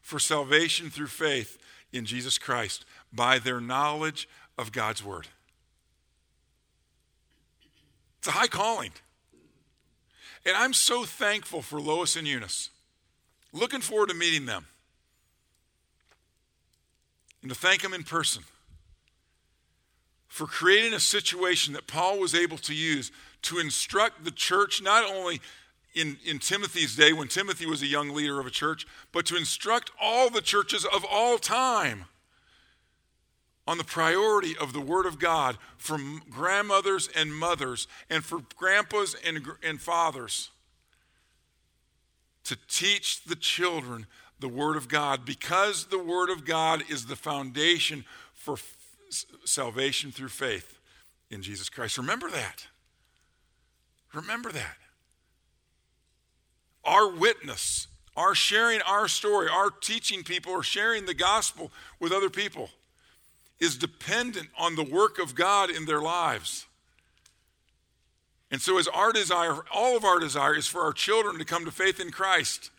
for 0.02 0.20
salvation 0.20 0.90
through 0.90 1.08
faith 1.08 1.58
in 1.94 2.06
Jesus 2.06 2.38
Christ 2.38 2.84
by 3.14 3.40
their 3.40 3.62
knowledge 3.62 4.28
of 4.58 4.72
God's 4.72 5.04
Word. 5.04 5.28
It's 8.20 8.28
a 8.28 8.32
high 8.32 8.48
calling. 8.48 8.92
And 10.46 10.56
I'm 10.56 10.74
so 10.74 11.06
thankful 11.06 11.62
for 11.62 11.80
Lois 11.80 12.16
and 12.16 12.28
Eunice. 12.28 12.70
Looking 13.54 13.82
forward 13.82 14.10
to 14.10 14.16
meeting 14.16 14.46
them. 14.46 14.66
And 17.42 17.52
to 17.52 17.56
thank 17.58 17.82
them 17.82 17.94
in 17.94 18.04
person. 18.04 18.44
For 20.28 20.48
creating 20.48 20.94
a 20.94 21.00
situation 21.00 21.74
that 21.74 21.88
Paul 21.88 22.20
was 22.20 22.34
able 22.34 22.58
to 22.60 22.74
use 22.74 23.12
to 23.44 23.60
instruct 23.60 24.24
the 24.24 24.32
church, 24.32 24.82
not 24.82 25.04
only 25.04 25.42
in, 25.94 26.18
in 26.26 26.40
Timothy's 26.40 26.96
day 26.96 27.12
when 27.12 27.28
Timothy 27.28 27.66
was 27.66 27.82
a 27.82 27.88
young 27.88 28.10
leader 28.10 28.40
of 28.40 28.46
a 28.46 28.52
church, 28.52 28.88
but 29.12 29.26
to 29.26 29.36
instruct 29.36 29.92
all 30.02 30.30
the 30.30 30.42
churches 30.42 30.86
of 30.86 31.06
all 31.10 31.38
time 31.38 32.06
on 33.68 33.78
the 33.78 33.84
priority 33.84 34.56
of 34.60 34.74
the 34.74 34.82
Word 34.82 35.06
of 35.06 35.20
God 35.20 35.58
for 35.78 35.98
grandmothers 36.30 37.10
and 37.16 37.34
mothers 37.34 37.88
and 38.10 38.24
for 38.24 38.42
grandpas 38.58 39.16
and, 39.26 39.42
and 39.64 39.82
fathers 39.82 40.50
to 42.44 42.58
teach 42.68 43.24
the 43.24 43.36
children 43.36 44.08
the 44.40 44.50
Word 44.50 44.76
of 44.78 44.88
God 44.88 45.26
because 45.26 45.86
the 45.86 46.04
Word 46.04 46.30
of 46.30 46.46
God 46.46 46.84
is 46.90 47.06
the 47.06 47.16
foundation 47.16 48.06
for 48.34 48.58
salvation 49.46 50.12
through 50.12 50.30
faith 50.30 50.80
in 51.30 51.42
Jesus 51.44 51.70
Christ. 51.70 51.98
Remember 51.98 52.30
that. 52.30 52.68
Remember 54.14 54.52
that. 54.52 54.78
our 56.84 57.10
witness, 57.12 57.88
our 58.18 58.36
sharing 58.36 58.82
our 58.82 59.08
story, 59.08 59.48
our 59.50 59.70
teaching 59.70 60.24
people, 60.24 60.52
or 60.52 60.64
sharing 60.64 61.06
the 61.06 61.14
gospel 61.14 61.72
with 62.00 62.12
other 62.12 62.30
people 62.30 62.70
is 63.62 63.78
dependent 63.78 64.50
on 64.58 64.76
the 64.76 64.84
work 64.84 65.20
of 65.20 65.36
God 65.36 65.70
in 65.70 65.86
their 65.86 66.02
lives. 66.02 66.66
And 68.50 68.60
so, 68.60 68.78
as 68.78 68.88
our 68.90 69.14
desire, 69.14 69.60
all 69.74 69.96
of 69.96 70.04
our 70.04 70.20
desire 70.20 70.56
is 70.56 70.68
for 70.68 70.82
our 70.82 70.92
children 70.92 71.38
to 71.38 71.46
come 71.46 71.64
to 71.64 71.72
faith 71.72 72.02
in 72.02 72.12
Christ. 72.12 72.72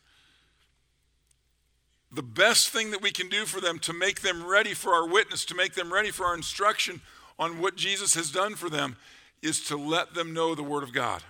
The 2.11 2.23
best 2.23 2.69
thing 2.69 2.91
that 2.91 3.01
we 3.01 3.11
can 3.11 3.31
do 3.31 3.47
for 3.47 3.61
them 3.61 3.79
to 3.79 3.95
make 3.95 4.21
them 4.21 4.45
ready 4.45 4.75
for 4.75 4.93
our 4.93 5.09
witness, 5.09 5.47
to 5.47 5.55
make 5.55 5.75
them 5.75 5.91
ready 5.91 6.11
for 6.11 6.27
our 6.27 6.35
instruction 6.35 7.01
on 7.39 7.59
what 7.59 7.77
Jesus 7.77 8.15
has 8.15 8.31
done 8.31 8.55
for 8.55 8.69
them, 8.69 8.97
is 9.41 9.65
to 9.67 9.77
let 9.77 10.13
them 10.13 10.35
know 10.35 10.55
the 10.55 10.63
Word 10.63 10.83
of 10.83 10.93
God. 10.93 11.23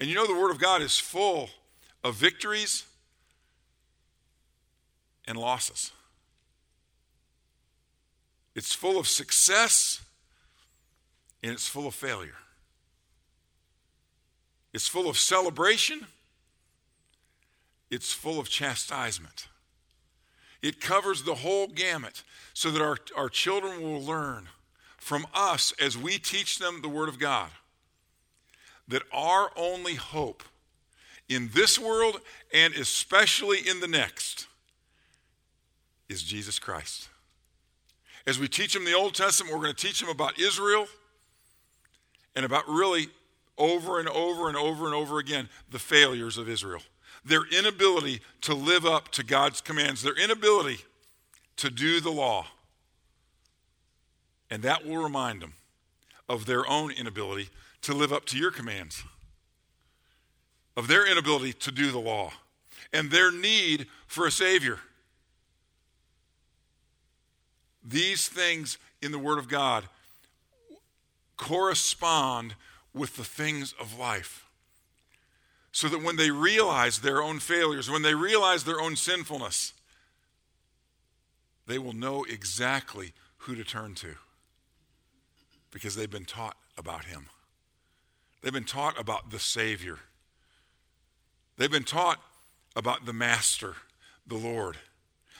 And 0.00 0.08
you 0.08 0.14
know, 0.14 0.26
the 0.26 0.34
Word 0.34 0.50
of 0.50 0.58
God 0.58 0.82
is 0.82 0.98
full 0.98 1.50
of 2.02 2.16
victories 2.16 2.84
and 5.26 5.36
losses. 5.36 5.92
It's 8.58 8.74
full 8.74 8.98
of 8.98 9.06
success 9.06 10.00
and 11.44 11.52
it's 11.52 11.68
full 11.68 11.86
of 11.86 11.94
failure. 11.94 12.34
It's 14.74 14.88
full 14.88 15.08
of 15.08 15.16
celebration, 15.16 16.08
it's 17.88 18.12
full 18.12 18.40
of 18.40 18.50
chastisement. 18.50 19.46
It 20.60 20.80
covers 20.80 21.22
the 21.22 21.36
whole 21.36 21.68
gamut 21.68 22.24
so 22.52 22.72
that 22.72 22.82
our, 22.82 22.96
our 23.16 23.28
children 23.28 23.80
will 23.80 24.02
learn 24.02 24.48
from 24.96 25.28
us 25.32 25.72
as 25.80 25.96
we 25.96 26.18
teach 26.18 26.58
them 26.58 26.82
the 26.82 26.88
Word 26.88 27.08
of 27.08 27.20
God 27.20 27.50
that 28.88 29.02
our 29.12 29.52
only 29.54 29.94
hope 29.94 30.42
in 31.28 31.50
this 31.54 31.78
world 31.78 32.20
and 32.52 32.74
especially 32.74 33.58
in 33.68 33.78
the 33.78 33.86
next 33.86 34.48
is 36.08 36.24
Jesus 36.24 36.58
Christ. 36.58 37.08
As 38.28 38.38
we 38.38 38.46
teach 38.46 38.74
them 38.74 38.84
the 38.84 38.92
Old 38.92 39.14
Testament, 39.14 39.54
we're 39.54 39.62
going 39.62 39.74
to 39.74 39.86
teach 39.86 40.00
them 40.00 40.10
about 40.10 40.38
Israel 40.38 40.86
and 42.36 42.44
about 42.44 42.68
really 42.68 43.08
over 43.56 43.98
and 43.98 44.06
over 44.06 44.48
and 44.48 44.56
over 44.56 44.84
and 44.84 44.94
over 44.94 45.18
again 45.18 45.48
the 45.70 45.78
failures 45.78 46.36
of 46.36 46.46
Israel. 46.46 46.82
Their 47.24 47.46
inability 47.46 48.20
to 48.42 48.52
live 48.52 48.84
up 48.84 49.08
to 49.12 49.24
God's 49.24 49.62
commands, 49.62 50.02
their 50.02 50.14
inability 50.22 50.76
to 51.56 51.70
do 51.70 52.00
the 52.00 52.10
law. 52.10 52.44
And 54.50 54.62
that 54.62 54.84
will 54.84 55.02
remind 55.02 55.40
them 55.40 55.54
of 56.28 56.44
their 56.44 56.68
own 56.68 56.90
inability 56.90 57.48
to 57.80 57.94
live 57.94 58.12
up 58.12 58.26
to 58.26 58.36
your 58.36 58.50
commands, 58.50 59.04
of 60.76 60.86
their 60.86 61.10
inability 61.10 61.54
to 61.54 61.72
do 61.72 61.90
the 61.90 61.98
law, 61.98 62.32
and 62.92 63.10
their 63.10 63.32
need 63.32 63.86
for 64.06 64.26
a 64.26 64.30
Savior. 64.30 64.80
These 67.88 68.28
things 68.28 68.76
in 69.00 69.12
the 69.12 69.18
Word 69.18 69.38
of 69.38 69.48
God 69.48 69.84
correspond 71.36 72.54
with 72.92 73.16
the 73.16 73.24
things 73.24 73.74
of 73.80 73.98
life. 73.98 74.44
So 75.72 75.88
that 75.88 76.02
when 76.02 76.16
they 76.16 76.30
realize 76.30 77.00
their 77.00 77.22
own 77.22 77.38
failures, 77.38 77.90
when 77.90 78.02
they 78.02 78.14
realize 78.14 78.64
their 78.64 78.80
own 78.80 78.96
sinfulness, 78.96 79.72
they 81.66 81.78
will 81.78 81.92
know 81.92 82.24
exactly 82.24 83.12
who 83.38 83.54
to 83.54 83.64
turn 83.64 83.94
to 83.96 84.16
because 85.70 85.94
they've 85.94 86.10
been 86.10 86.24
taught 86.24 86.56
about 86.76 87.04
Him. 87.04 87.26
They've 88.42 88.52
been 88.52 88.64
taught 88.64 88.98
about 88.98 89.30
the 89.30 89.38
Savior. 89.38 89.98
They've 91.56 91.70
been 91.70 91.84
taught 91.84 92.20
about 92.74 93.06
the 93.06 93.12
Master, 93.12 93.74
the 94.26 94.36
Lord. 94.36 94.76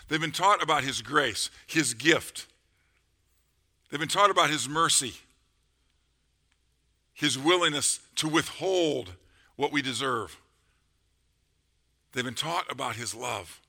They've 0.09 0.21
been 0.21 0.33
taught 0.33 0.63
about 0.63 0.85
His 0.85 1.03
grace, 1.03 1.51
His 1.67 1.95
gift. 1.95 2.47
They've 3.91 4.01
been 4.01 4.09
taught 4.09 4.31
about 4.31 4.51
His 4.51 4.69
mercy, 4.69 5.15
His 7.13 7.39
willingness 7.39 8.01
to 8.17 8.29
withhold 8.29 9.13
what 9.57 9.73
we 9.73 9.83
deserve. 9.83 10.37
They've 12.13 12.25
been 12.25 12.35
taught 12.35 12.71
about 12.71 12.97
His 12.97 13.15
love. 13.15 13.61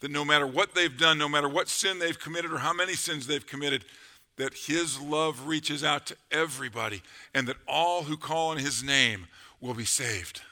That 0.00 0.10
no 0.10 0.24
matter 0.24 0.46
what 0.46 0.74
they've 0.74 0.96
done, 0.96 1.18
no 1.18 1.28
matter 1.28 1.48
what 1.48 1.68
sin 1.68 1.98
they've 1.98 2.18
committed 2.18 2.52
or 2.52 2.58
how 2.58 2.72
many 2.72 2.94
sins 2.94 3.26
they've 3.26 3.46
committed, 3.46 3.84
that 4.36 4.54
his 4.54 5.00
love 5.00 5.46
reaches 5.46 5.84
out 5.84 6.06
to 6.06 6.16
everybody 6.30 7.02
and 7.32 7.46
that 7.46 7.56
all 7.68 8.02
who 8.02 8.16
call 8.16 8.50
on 8.50 8.58
his 8.58 8.82
name 8.82 9.28
will 9.60 9.74
be 9.74 9.84
saved. 9.84 10.42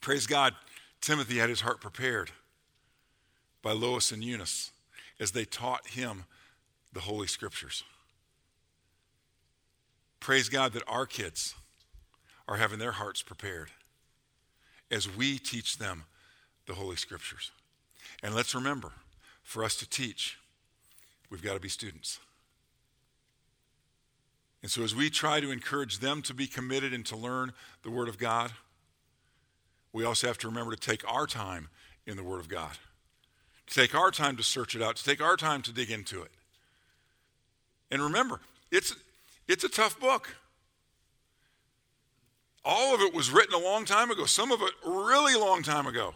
Praise 0.00 0.26
God, 0.26 0.54
Timothy 1.00 1.38
had 1.38 1.48
his 1.48 1.62
heart 1.62 1.80
prepared 1.80 2.30
by 3.62 3.72
Lois 3.72 4.12
and 4.12 4.22
Eunice 4.22 4.70
as 5.20 5.32
they 5.32 5.44
taught 5.44 5.88
him 5.88 6.24
the 6.92 7.00
Holy 7.00 7.26
Scriptures. 7.26 7.84
Praise 10.20 10.48
God 10.48 10.72
that 10.72 10.82
our 10.88 11.06
kids 11.06 11.54
are 12.46 12.56
having 12.56 12.78
their 12.78 12.92
hearts 12.92 13.22
prepared 13.22 13.70
as 14.90 15.14
we 15.14 15.38
teach 15.38 15.78
them 15.78 16.04
the 16.66 16.74
Holy 16.74 16.96
Scriptures. 16.96 17.50
And 18.22 18.34
let's 18.34 18.54
remember, 18.54 18.92
for 19.42 19.62
us 19.62 19.76
to 19.76 19.88
teach, 19.88 20.38
we've 21.30 21.42
got 21.42 21.54
to 21.54 21.60
be 21.60 21.68
students. 21.68 22.18
And 24.62 24.70
so, 24.70 24.82
as 24.82 24.94
we 24.94 25.08
try 25.08 25.40
to 25.40 25.50
encourage 25.50 25.98
them 25.98 26.20
to 26.22 26.34
be 26.34 26.46
committed 26.46 26.92
and 26.92 27.06
to 27.06 27.16
learn 27.16 27.52
the 27.82 27.90
Word 27.90 28.08
of 28.08 28.18
God, 28.18 28.52
we 29.92 30.04
also 30.04 30.26
have 30.26 30.38
to 30.38 30.48
remember 30.48 30.74
to 30.74 30.80
take 30.80 31.10
our 31.10 31.26
time 31.26 31.68
in 32.06 32.16
the 32.16 32.24
Word 32.24 32.40
of 32.40 32.48
God, 32.48 32.76
to 33.68 33.74
take 33.74 33.94
our 33.94 34.10
time 34.10 34.36
to 34.36 34.42
search 34.42 34.74
it 34.74 34.82
out, 34.82 34.96
to 34.96 35.04
take 35.04 35.22
our 35.22 35.36
time 35.36 35.62
to 35.62 35.72
dig 35.72 35.90
into 35.90 36.22
it. 36.22 36.30
And 37.90 38.02
remember, 38.02 38.40
it's, 38.70 38.94
it's 39.46 39.64
a 39.64 39.68
tough 39.68 39.98
book. 39.98 40.34
All 42.64 42.94
of 42.94 43.00
it 43.00 43.14
was 43.14 43.30
written 43.30 43.54
a 43.54 43.64
long 43.64 43.84
time 43.84 44.10
ago, 44.10 44.26
some 44.26 44.52
of 44.52 44.60
it 44.62 44.72
really 44.84 45.34
long 45.34 45.62
time 45.62 45.86
ago. 45.86 46.14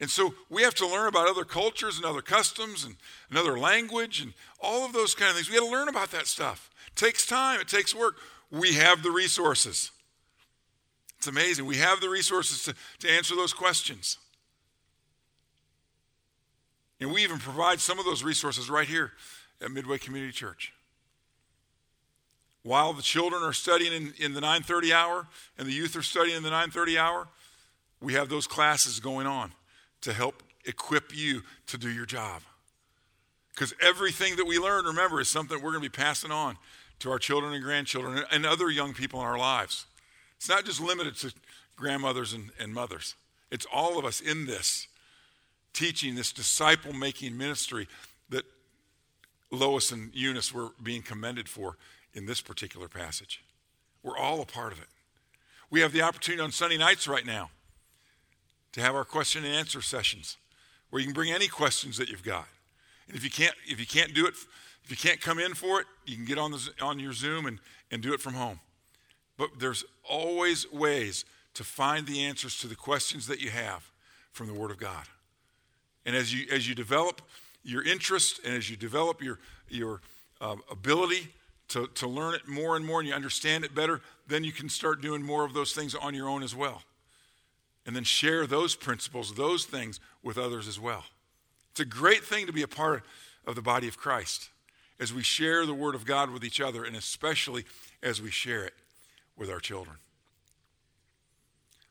And 0.00 0.10
so 0.10 0.34
we 0.50 0.62
have 0.62 0.74
to 0.74 0.86
learn 0.86 1.06
about 1.06 1.28
other 1.28 1.44
cultures 1.44 1.96
and 1.96 2.04
other 2.04 2.22
customs 2.22 2.84
and 2.84 2.96
another 3.30 3.58
language 3.58 4.20
and 4.20 4.32
all 4.60 4.84
of 4.84 4.92
those 4.92 5.14
kind 5.14 5.30
of 5.30 5.36
things. 5.36 5.48
We 5.48 5.56
got 5.56 5.64
to 5.64 5.70
learn 5.70 5.88
about 5.88 6.10
that 6.10 6.26
stuff. 6.26 6.70
It 6.88 6.96
takes 6.96 7.24
time, 7.24 7.60
it 7.60 7.68
takes 7.68 7.94
work. 7.94 8.16
We 8.50 8.74
have 8.74 9.02
the 9.02 9.12
resources. 9.12 9.92
It's 11.18 11.28
amazing. 11.28 11.66
We 11.66 11.76
have 11.76 12.00
the 12.00 12.08
resources 12.08 12.64
to, 12.64 12.74
to 12.98 13.10
answer 13.10 13.36
those 13.36 13.52
questions. 13.52 14.18
And 17.02 17.12
we 17.12 17.24
even 17.24 17.38
provide 17.38 17.80
some 17.80 17.98
of 17.98 18.04
those 18.04 18.22
resources 18.22 18.70
right 18.70 18.86
here 18.86 19.10
at 19.60 19.72
Midway 19.72 19.98
Community 19.98 20.32
Church. 20.32 20.72
While 22.62 22.92
the 22.92 23.02
children 23.02 23.42
are 23.42 23.52
studying 23.52 23.92
in, 23.92 24.14
in 24.20 24.34
the 24.34 24.40
9:30 24.40 24.92
hour 24.92 25.26
and 25.58 25.66
the 25.66 25.72
youth 25.72 25.96
are 25.96 26.02
studying 26.02 26.36
in 26.36 26.44
the 26.44 26.50
9:30 26.50 26.96
hour, 26.96 27.26
we 28.00 28.12
have 28.14 28.28
those 28.28 28.46
classes 28.46 29.00
going 29.00 29.26
on 29.26 29.52
to 30.02 30.12
help 30.12 30.44
equip 30.64 31.14
you 31.14 31.42
to 31.66 31.76
do 31.76 31.90
your 31.90 32.06
job. 32.06 32.42
Because 33.52 33.74
everything 33.80 34.36
that 34.36 34.46
we 34.46 34.60
learn, 34.60 34.84
remember, 34.84 35.20
is 35.20 35.28
something 35.28 35.56
we're 35.56 35.72
going 35.72 35.82
to 35.82 35.90
be 35.90 36.02
passing 36.02 36.30
on 36.30 36.56
to 37.00 37.10
our 37.10 37.18
children 37.18 37.52
and 37.52 37.64
grandchildren 37.64 38.24
and 38.30 38.46
other 38.46 38.70
young 38.70 38.94
people 38.94 39.20
in 39.20 39.26
our 39.26 39.38
lives. 39.38 39.86
It's 40.36 40.48
not 40.48 40.64
just 40.64 40.80
limited 40.80 41.16
to 41.16 41.32
grandmothers 41.74 42.32
and, 42.32 42.50
and 42.60 42.72
mothers, 42.72 43.16
it's 43.50 43.66
all 43.72 43.98
of 43.98 44.04
us 44.04 44.20
in 44.20 44.46
this, 44.46 44.86
teaching 45.72 46.14
this 46.14 46.32
disciple 46.32 46.92
making 46.92 47.36
ministry 47.36 47.88
that 48.30 48.44
Lois 49.50 49.92
and 49.92 50.10
Eunice 50.14 50.52
were 50.52 50.70
being 50.82 51.02
commended 51.02 51.48
for 51.48 51.76
in 52.14 52.26
this 52.26 52.40
particular 52.40 52.88
passage. 52.88 53.42
We're 54.02 54.16
all 54.16 54.40
a 54.40 54.46
part 54.46 54.72
of 54.72 54.80
it. 54.80 54.88
We 55.70 55.80
have 55.80 55.92
the 55.92 56.02
opportunity 56.02 56.42
on 56.42 56.52
Sunday 56.52 56.76
nights 56.76 57.08
right 57.08 57.24
now 57.24 57.50
to 58.72 58.80
have 58.80 58.94
our 58.94 59.04
question 59.04 59.44
and 59.44 59.54
answer 59.54 59.80
sessions 59.80 60.36
where 60.90 61.00
you 61.00 61.06
can 61.06 61.14
bring 61.14 61.32
any 61.32 61.48
questions 61.48 61.96
that 61.98 62.08
you've 62.08 62.22
got. 62.22 62.46
And 63.08 63.16
if 63.16 63.24
you 63.24 63.30
can't, 63.30 63.54
if 63.66 63.80
you 63.80 63.86
can't 63.86 64.14
do 64.14 64.26
it, 64.26 64.34
if 64.84 64.90
you 64.90 64.96
can't 64.96 65.20
come 65.20 65.38
in 65.38 65.54
for 65.54 65.80
it, 65.80 65.86
you 66.04 66.16
can 66.16 66.24
get 66.24 66.38
on, 66.38 66.50
the, 66.50 66.70
on 66.80 66.98
your 66.98 67.12
Zoom 67.12 67.46
and, 67.46 67.58
and 67.90 68.02
do 68.02 68.12
it 68.12 68.20
from 68.20 68.34
home. 68.34 68.60
But 69.38 69.58
there's 69.58 69.84
always 70.08 70.70
ways 70.70 71.24
to 71.54 71.64
find 71.64 72.06
the 72.06 72.24
answers 72.24 72.58
to 72.60 72.66
the 72.66 72.74
questions 72.74 73.26
that 73.26 73.40
you 73.40 73.50
have 73.50 73.90
from 74.32 74.46
the 74.46 74.54
Word 74.54 74.70
of 74.70 74.78
God. 74.78 75.04
And 76.04 76.16
as 76.16 76.32
you, 76.34 76.46
as 76.50 76.68
you 76.68 76.74
develop 76.74 77.22
your 77.62 77.82
interest 77.84 78.40
and 78.44 78.54
as 78.54 78.68
you 78.68 78.76
develop 78.76 79.22
your, 79.22 79.38
your 79.68 80.00
uh, 80.40 80.56
ability 80.70 81.28
to, 81.68 81.86
to 81.86 82.08
learn 82.08 82.34
it 82.34 82.48
more 82.48 82.76
and 82.76 82.84
more 82.84 83.00
and 83.00 83.08
you 83.08 83.14
understand 83.14 83.64
it 83.64 83.74
better, 83.74 84.00
then 84.26 84.44
you 84.44 84.52
can 84.52 84.68
start 84.68 85.00
doing 85.00 85.22
more 85.22 85.44
of 85.44 85.54
those 85.54 85.72
things 85.72 85.94
on 85.94 86.14
your 86.14 86.28
own 86.28 86.42
as 86.42 86.54
well 86.54 86.82
and 87.86 87.96
then 87.96 88.04
share 88.04 88.46
those 88.46 88.74
principles, 88.74 89.34
those 89.34 89.64
things 89.64 90.00
with 90.22 90.38
others 90.38 90.68
as 90.68 90.78
well. 90.78 91.04
It's 91.70 91.80
a 91.80 91.84
great 91.84 92.24
thing 92.24 92.46
to 92.46 92.52
be 92.52 92.62
a 92.62 92.68
part 92.68 93.02
of 93.46 93.54
the 93.54 93.62
body 93.62 93.88
of 93.88 93.96
Christ 93.96 94.50
as 95.00 95.12
we 95.12 95.22
share 95.22 95.66
the 95.66 95.74
Word 95.74 95.94
of 95.94 96.04
God 96.04 96.30
with 96.30 96.44
each 96.44 96.60
other, 96.60 96.84
and 96.84 96.94
especially 96.94 97.64
as 98.02 98.22
we 98.22 98.30
share 98.30 98.64
it 98.64 98.74
with 99.36 99.50
our 99.50 99.58
children. 99.58 99.96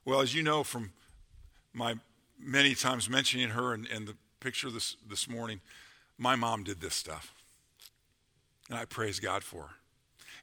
Well, 0.06 0.21
as 0.21 0.34
you 0.34 0.43
know 0.43 0.63
from 0.63 0.91
my 1.74 1.95
many 2.43 2.75
times 2.75 3.10
mentioning 3.10 3.49
her 3.49 3.73
and, 3.73 3.88
and 3.88 4.08
the 4.08 4.15
picture 4.39 4.69
this, 4.69 4.97
this 5.08 5.30
morning, 5.30 5.62
my 6.17 6.36
mom 6.36 6.63
did 6.63 6.82
this 6.82 6.95
stuff. 6.95 7.34
And 8.69 8.77
I 8.77 8.86
praise 8.86 9.19
God 9.19 9.43
for 9.43 9.63
her. 9.63 9.75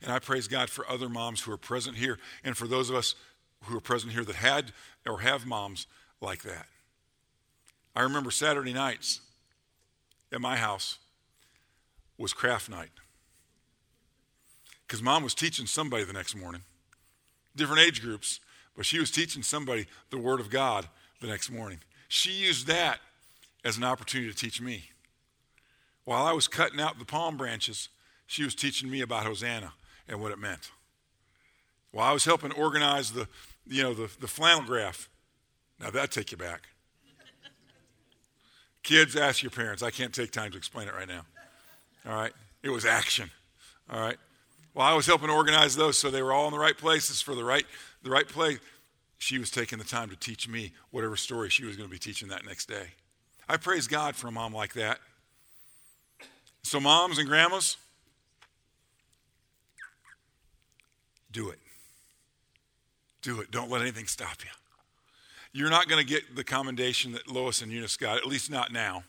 And 0.03 0.13
I 0.13 0.19
praise 0.19 0.47
God 0.47 0.71
for 0.71 0.89
other 0.89 1.09
moms 1.09 1.43
who 1.43 1.53
are 1.53 1.57
present 1.57 1.97
here 1.97 2.19
and 2.45 2.57
for 2.57 2.67
those 2.67 2.89
of 2.89 2.97
us 2.97 3.15
who 3.65 3.77
are 3.77 3.81
present 3.81 4.13
here 4.13 4.25
that 4.25 4.37
had 4.37 4.73
or 5.07 5.21
have 5.21 5.47
moms 5.47 5.87
like 6.21 6.43
that. 6.43 6.67
I 7.97 8.03
remember 8.03 8.31
Saturday 8.31 8.73
nights 8.73 9.21
at 10.33 10.41
my 10.41 10.57
house 10.57 10.99
was 12.17 12.33
craft 12.33 12.69
night. 12.69 12.91
Because 14.87 15.03
mom 15.03 15.23
was 15.23 15.35
teaching 15.35 15.67
somebody 15.67 16.05
the 16.05 16.13
next 16.13 16.37
morning, 16.37 16.63
different 17.57 17.83
age 17.83 18.01
groups, 18.01 18.41
but 18.77 18.87
she 18.87 18.99
was 18.99 19.11
teaching 19.11 19.43
somebody 19.43 19.87
the 20.11 20.19
Word 20.19 20.41
of 20.41 20.51
God 20.51 20.89
the 21.21 21.27
next 21.27 21.51
morning. 21.51 21.81
She 22.09 22.33
used 22.33 22.67
that 22.67 23.01
as 23.65 23.77
an 23.77 23.85
opportunity 23.85 24.33
to 24.33 24.37
teach 24.37 24.61
me. 24.61 24.91
While 26.05 26.25
I 26.25 26.33
was 26.33 26.49
cutting 26.49 26.81
out 26.81 26.99
the 26.99 27.05
palm 27.05 27.37
branches, 27.37 27.91
she 28.27 28.43
was 28.43 28.55
teaching 28.55 28.91
me 28.91 29.03
about 29.03 29.27
Hosanna 29.27 29.75
and 30.09 30.21
what 30.21 30.33
it 30.33 30.39
meant. 30.39 30.71
While 31.93 32.09
I 32.09 32.13
was 32.13 32.25
helping 32.25 32.53
organize 32.53 33.13
the, 33.13 33.29
you 33.67 33.83
know, 33.83 33.93
the, 33.93 34.11
the 34.21 34.27
flannel 34.27 34.63
graph, 34.63 35.09
now 35.79 35.91
that 35.91 36.11
take 36.11 36.33
you 36.33 36.39
back. 36.39 36.69
Kids, 38.83 39.17
ask 39.17 39.43
your 39.43 39.51
parents. 39.51 39.83
I 39.83 39.91
can't 39.91 40.15
take 40.15 40.31
time 40.31 40.51
to 40.53 40.57
explain 40.57 40.89
it 40.89 40.95
right 40.95 41.09
now. 41.09 41.23
All 42.07 42.15
right? 42.15 42.33
It 42.63 42.71
was 42.71 42.87
action. 42.87 43.31
All 43.91 44.01
right? 44.01 44.17
While 44.73 44.93
I 44.93 44.95
was 44.95 45.07
helping 45.07 45.29
organize 45.29 45.77
those 45.77 45.99
so 45.99 46.11
they 46.11 46.23
were 46.23 46.33
all 46.33 46.47
in 46.47 46.53
the 46.53 46.59
right 46.59 46.77
places 46.77 47.21
for 47.21 47.35
the 47.35 47.45
right, 47.45 47.67
the 48.03 48.11
right 48.11 48.29
play, 48.29 48.59
she 49.19 49.39
was 49.39 49.51
taking 49.51 49.79
the 49.79 49.85
time 49.85 50.09
to 50.11 50.17
teach 50.17 50.49
me 50.49 50.73
whatever 50.91 51.17
story 51.17 51.51
she 51.51 51.65
was 51.65 51.77
going 51.77 51.89
to 51.89 51.93
be 51.93 51.99
teaching 51.99 52.29
that 52.29 52.47
next 52.47 52.69
day. 52.69 52.93
I 53.49 53.57
praise 53.57 53.87
God 53.87 54.15
for 54.15 54.29
a 54.29 54.33
mom 54.33 54.55
like 54.55 54.75
that. 54.75 54.99
So, 56.63 56.81
moms 56.81 57.19
and 57.19 57.27
grandmas, 57.27 57.77
do 61.33 61.51
it. 61.51 61.59
Do 63.23 63.41
it. 63.41 63.51
Don't 63.51 63.71
let 63.71 63.83
anything 63.83 64.07
stop 64.07 64.37
you. 64.45 64.51
You're 65.53 65.71
not 65.71 65.89
going 65.89 66.05
to 66.05 66.09
get 66.09 66.37
the 66.37 66.45
commendation 66.45 67.13
that 67.13 67.29
Lois 67.29 67.63
and 67.63 67.73
Eunice 67.73 67.97
got, 67.97 68.19
at 68.19 68.27
least 68.27 68.51
not 68.51 68.73
now. 68.73 69.03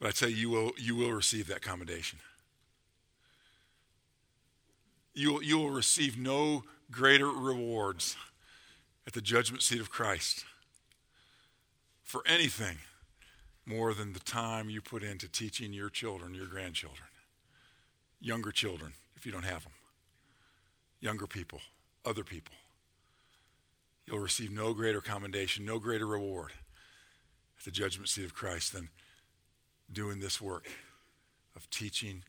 But 0.00 0.08
I 0.08 0.10
tell 0.10 0.28
you, 0.28 0.36
you 0.36 0.50
will, 0.50 0.72
you 0.76 0.96
will 0.96 1.12
receive 1.12 1.46
that 1.46 1.62
commendation. 1.62 2.18
You 5.14 5.34
will, 5.34 5.42
you 5.42 5.58
will 5.58 5.70
receive 5.70 6.18
no 6.18 6.64
greater 6.90 7.28
rewards 7.28 8.16
at 9.06 9.12
the 9.12 9.20
judgment 9.20 9.62
seat 9.62 9.80
of 9.80 9.90
Christ 9.90 10.44
for 12.02 12.22
anything 12.26 12.78
more 13.64 13.94
than 13.94 14.12
the 14.12 14.20
time 14.20 14.70
you 14.70 14.80
put 14.80 15.02
into 15.02 15.28
teaching 15.28 15.72
your 15.72 15.90
children, 15.90 16.34
your 16.34 16.46
grandchildren, 16.46 17.08
younger 18.20 18.52
children, 18.52 18.92
if 19.16 19.26
you 19.26 19.32
don't 19.32 19.44
have 19.44 19.64
them, 19.64 19.72
younger 21.00 21.26
people, 21.26 21.60
other 22.04 22.22
people. 22.22 22.54
You'll 24.06 24.20
receive 24.20 24.52
no 24.52 24.72
greater 24.72 25.00
commendation, 25.00 25.64
no 25.64 25.80
greater 25.80 26.06
reward 26.06 26.52
at 27.58 27.64
the 27.64 27.72
judgment 27.72 28.08
seat 28.08 28.24
of 28.24 28.34
Christ 28.34 28.72
than 28.72 28.88
doing 29.92 30.20
this 30.20 30.40
work 30.40 30.68
of 31.56 31.68
teaching, 31.70 32.22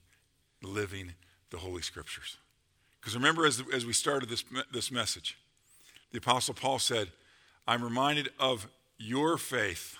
living 0.63 1.13
the 1.51 1.57
Holy 1.57 1.83
Scriptures. 1.83 2.37
Because 2.99 3.15
remember, 3.15 3.45
as, 3.45 3.63
as 3.73 3.85
we 3.85 3.93
started 3.93 4.29
this, 4.29 4.43
this 4.71 4.91
message, 4.91 5.37
the 6.11 6.17
Apostle 6.17 6.53
Paul 6.53 6.79
said, 6.79 7.09
I'm 7.67 7.83
reminded 7.83 8.29
of 8.39 8.67
your 8.97 9.37
faith, 9.37 9.97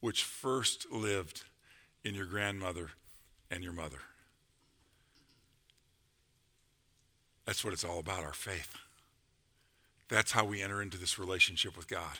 which 0.00 0.22
first 0.24 0.90
lived 0.92 1.42
in 2.04 2.14
your 2.14 2.26
grandmother 2.26 2.90
and 3.50 3.64
your 3.64 3.72
mother. 3.72 3.98
That's 7.46 7.64
what 7.64 7.72
it's 7.72 7.84
all 7.84 7.98
about, 7.98 8.24
our 8.24 8.32
faith. 8.32 8.74
That's 10.08 10.32
how 10.32 10.44
we 10.44 10.62
enter 10.62 10.82
into 10.82 10.98
this 10.98 11.18
relationship 11.18 11.76
with 11.76 11.88
God. 11.88 12.18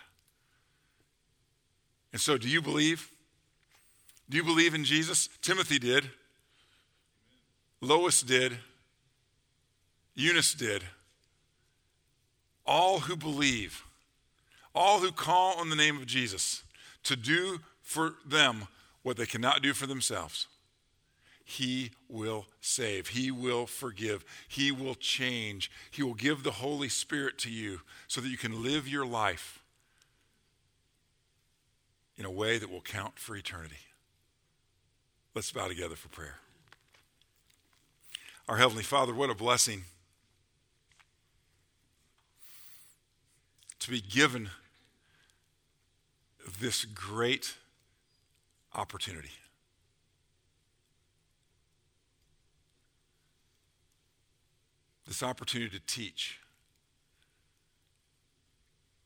And 2.12 2.20
so, 2.20 2.38
do 2.38 2.48
you 2.48 2.62
believe? 2.62 3.10
Do 4.28 4.36
you 4.36 4.44
believe 4.44 4.74
in 4.74 4.84
Jesus? 4.84 5.28
Timothy 5.42 5.78
did. 5.78 6.10
Lois 7.80 8.22
did. 8.22 8.58
Eunice 10.14 10.54
did. 10.54 10.84
All 12.66 13.00
who 13.00 13.16
believe, 13.16 13.84
all 14.74 15.00
who 15.00 15.12
call 15.12 15.58
on 15.58 15.68
the 15.68 15.76
name 15.76 15.96
of 15.96 16.06
Jesus 16.06 16.62
to 17.02 17.16
do 17.16 17.60
for 17.82 18.14
them 18.24 18.68
what 19.02 19.16
they 19.16 19.26
cannot 19.26 19.62
do 19.62 19.74
for 19.74 19.86
themselves, 19.86 20.46
he 21.44 21.90
will 22.08 22.46
save. 22.62 23.08
He 23.08 23.30
will 23.30 23.66
forgive. 23.66 24.24
He 24.48 24.72
will 24.72 24.94
change. 24.94 25.70
He 25.90 26.02
will 26.02 26.14
give 26.14 26.42
the 26.42 26.52
Holy 26.52 26.88
Spirit 26.88 27.36
to 27.40 27.50
you 27.50 27.82
so 28.08 28.22
that 28.22 28.30
you 28.30 28.38
can 28.38 28.62
live 28.62 28.88
your 28.88 29.04
life 29.04 29.62
in 32.16 32.24
a 32.24 32.30
way 32.30 32.56
that 32.56 32.70
will 32.70 32.80
count 32.80 33.18
for 33.18 33.36
eternity. 33.36 33.76
Let's 35.34 35.52
bow 35.52 35.68
together 35.68 35.96
for 35.96 36.08
prayer. 36.08 36.36
Our 38.48 38.56
Heavenly 38.56 38.82
Father, 38.82 39.12
what 39.12 39.30
a 39.30 39.34
blessing 39.34 39.84
to 43.84 43.90
be 43.90 44.00
given 44.00 44.48
this 46.58 46.86
great 46.86 47.54
opportunity. 48.74 49.28
This 55.06 55.22
opportunity 55.22 55.78
to 55.78 55.84
teach, 55.86 56.40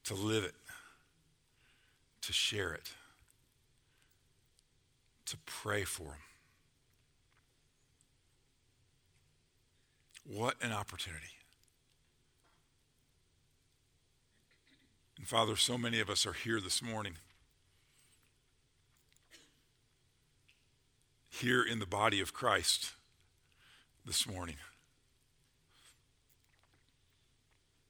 to 0.04 0.14
live 0.14 0.44
it, 0.44 0.54
to 2.22 2.32
share 2.32 2.72
it, 2.72 2.92
to 5.26 5.36
pray 5.44 5.82
for 5.82 6.04
them. 6.04 6.12
What 10.24 10.54
an 10.62 10.70
opportunity. 10.70 11.37
And 15.18 15.26
Father, 15.26 15.56
so 15.56 15.76
many 15.76 15.98
of 16.00 16.08
us 16.08 16.24
are 16.24 16.32
here 16.32 16.60
this 16.60 16.80
morning, 16.80 17.14
here 21.28 21.62
in 21.62 21.80
the 21.80 21.86
body 21.86 22.20
of 22.20 22.32
Christ 22.32 22.92
this 24.06 24.28
morning, 24.28 24.56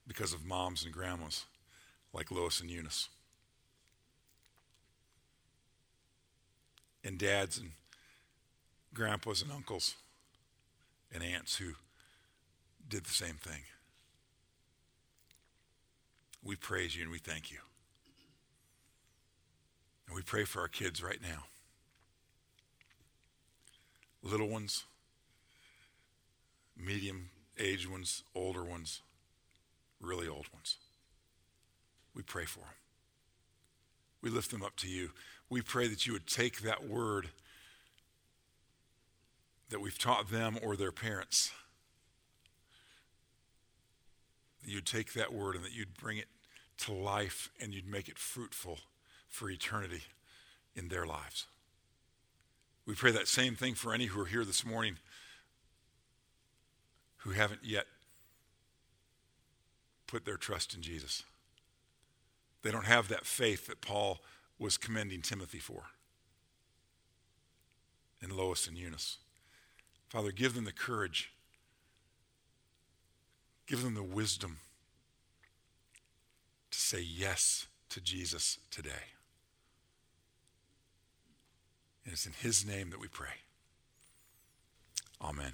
because 0.06 0.32
of 0.32 0.46
moms 0.46 0.84
and 0.84 0.92
grandmas 0.92 1.44
like 2.14 2.30
Lois 2.30 2.60
and 2.60 2.70
Eunice, 2.70 3.10
and 7.04 7.18
dads 7.18 7.58
and 7.58 7.72
grandpas 8.94 9.42
and 9.42 9.52
uncles 9.52 9.94
and 11.12 11.22
aunts 11.22 11.56
who 11.56 11.74
did 12.88 13.04
the 13.04 13.10
same 13.10 13.34
thing. 13.34 13.60
We 16.42 16.56
praise 16.56 16.96
you 16.96 17.02
and 17.02 17.10
we 17.10 17.18
thank 17.18 17.50
you. 17.50 17.58
And 20.06 20.16
we 20.16 20.22
pray 20.22 20.44
for 20.44 20.60
our 20.60 20.68
kids 20.68 21.02
right 21.02 21.20
now. 21.20 21.44
Little 24.22 24.48
ones, 24.48 24.84
medium 26.76 27.30
aged 27.58 27.90
ones, 27.90 28.22
older 28.34 28.64
ones, 28.64 29.02
really 30.00 30.26
old 30.26 30.46
ones. 30.52 30.76
We 32.14 32.22
pray 32.22 32.44
for 32.44 32.60
them. 32.60 32.68
We 34.22 34.30
lift 34.30 34.50
them 34.50 34.62
up 34.62 34.76
to 34.76 34.88
you. 34.88 35.10
We 35.50 35.62
pray 35.62 35.88
that 35.88 36.06
you 36.06 36.12
would 36.12 36.26
take 36.26 36.62
that 36.62 36.88
word 36.88 37.28
that 39.70 39.80
we've 39.80 39.98
taught 39.98 40.30
them 40.30 40.58
or 40.62 40.76
their 40.76 40.92
parents 40.92 41.52
that 44.57 44.57
you'd 44.70 44.86
take 44.86 45.12
that 45.14 45.32
word 45.32 45.56
and 45.56 45.64
that 45.64 45.74
you'd 45.74 45.94
bring 45.94 46.18
it 46.18 46.28
to 46.78 46.92
life 46.92 47.50
and 47.60 47.72
you'd 47.74 47.88
make 47.88 48.08
it 48.08 48.18
fruitful 48.18 48.78
for 49.28 49.50
eternity 49.50 50.02
in 50.74 50.88
their 50.88 51.06
lives. 51.06 51.46
We 52.86 52.94
pray 52.94 53.10
that 53.12 53.28
same 53.28 53.54
thing 53.54 53.74
for 53.74 53.92
any 53.92 54.06
who 54.06 54.20
are 54.20 54.26
here 54.26 54.44
this 54.44 54.64
morning 54.64 54.96
who 57.18 57.30
haven't 57.30 57.64
yet 57.64 57.86
put 60.06 60.24
their 60.24 60.36
trust 60.36 60.74
in 60.74 60.80
Jesus. 60.80 61.24
They 62.62 62.70
don't 62.70 62.86
have 62.86 63.08
that 63.08 63.26
faith 63.26 63.66
that 63.66 63.80
Paul 63.80 64.20
was 64.58 64.76
commending 64.76 65.22
Timothy 65.22 65.58
for. 65.58 65.84
and 68.20 68.32
Lois 68.32 68.66
and 68.66 68.76
Eunice. 68.76 69.18
Father, 70.08 70.32
give 70.32 70.54
them 70.54 70.64
the 70.64 70.72
courage, 70.72 71.32
Give 73.68 73.82
them 73.82 73.94
the 73.94 74.02
wisdom 74.02 74.60
to 76.70 76.80
say 76.80 77.00
yes 77.00 77.66
to 77.90 78.00
Jesus 78.00 78.58
today. 78.70 79.12
And 82.04 82.14
it's 82.14 82.24
in 82.24 82.32
His 82.32 82.66
name 82.66 82.88
that 82.90 82.98
we 82.98 83.08
pray. 83.08 83.42
Amen. 85.20 85.52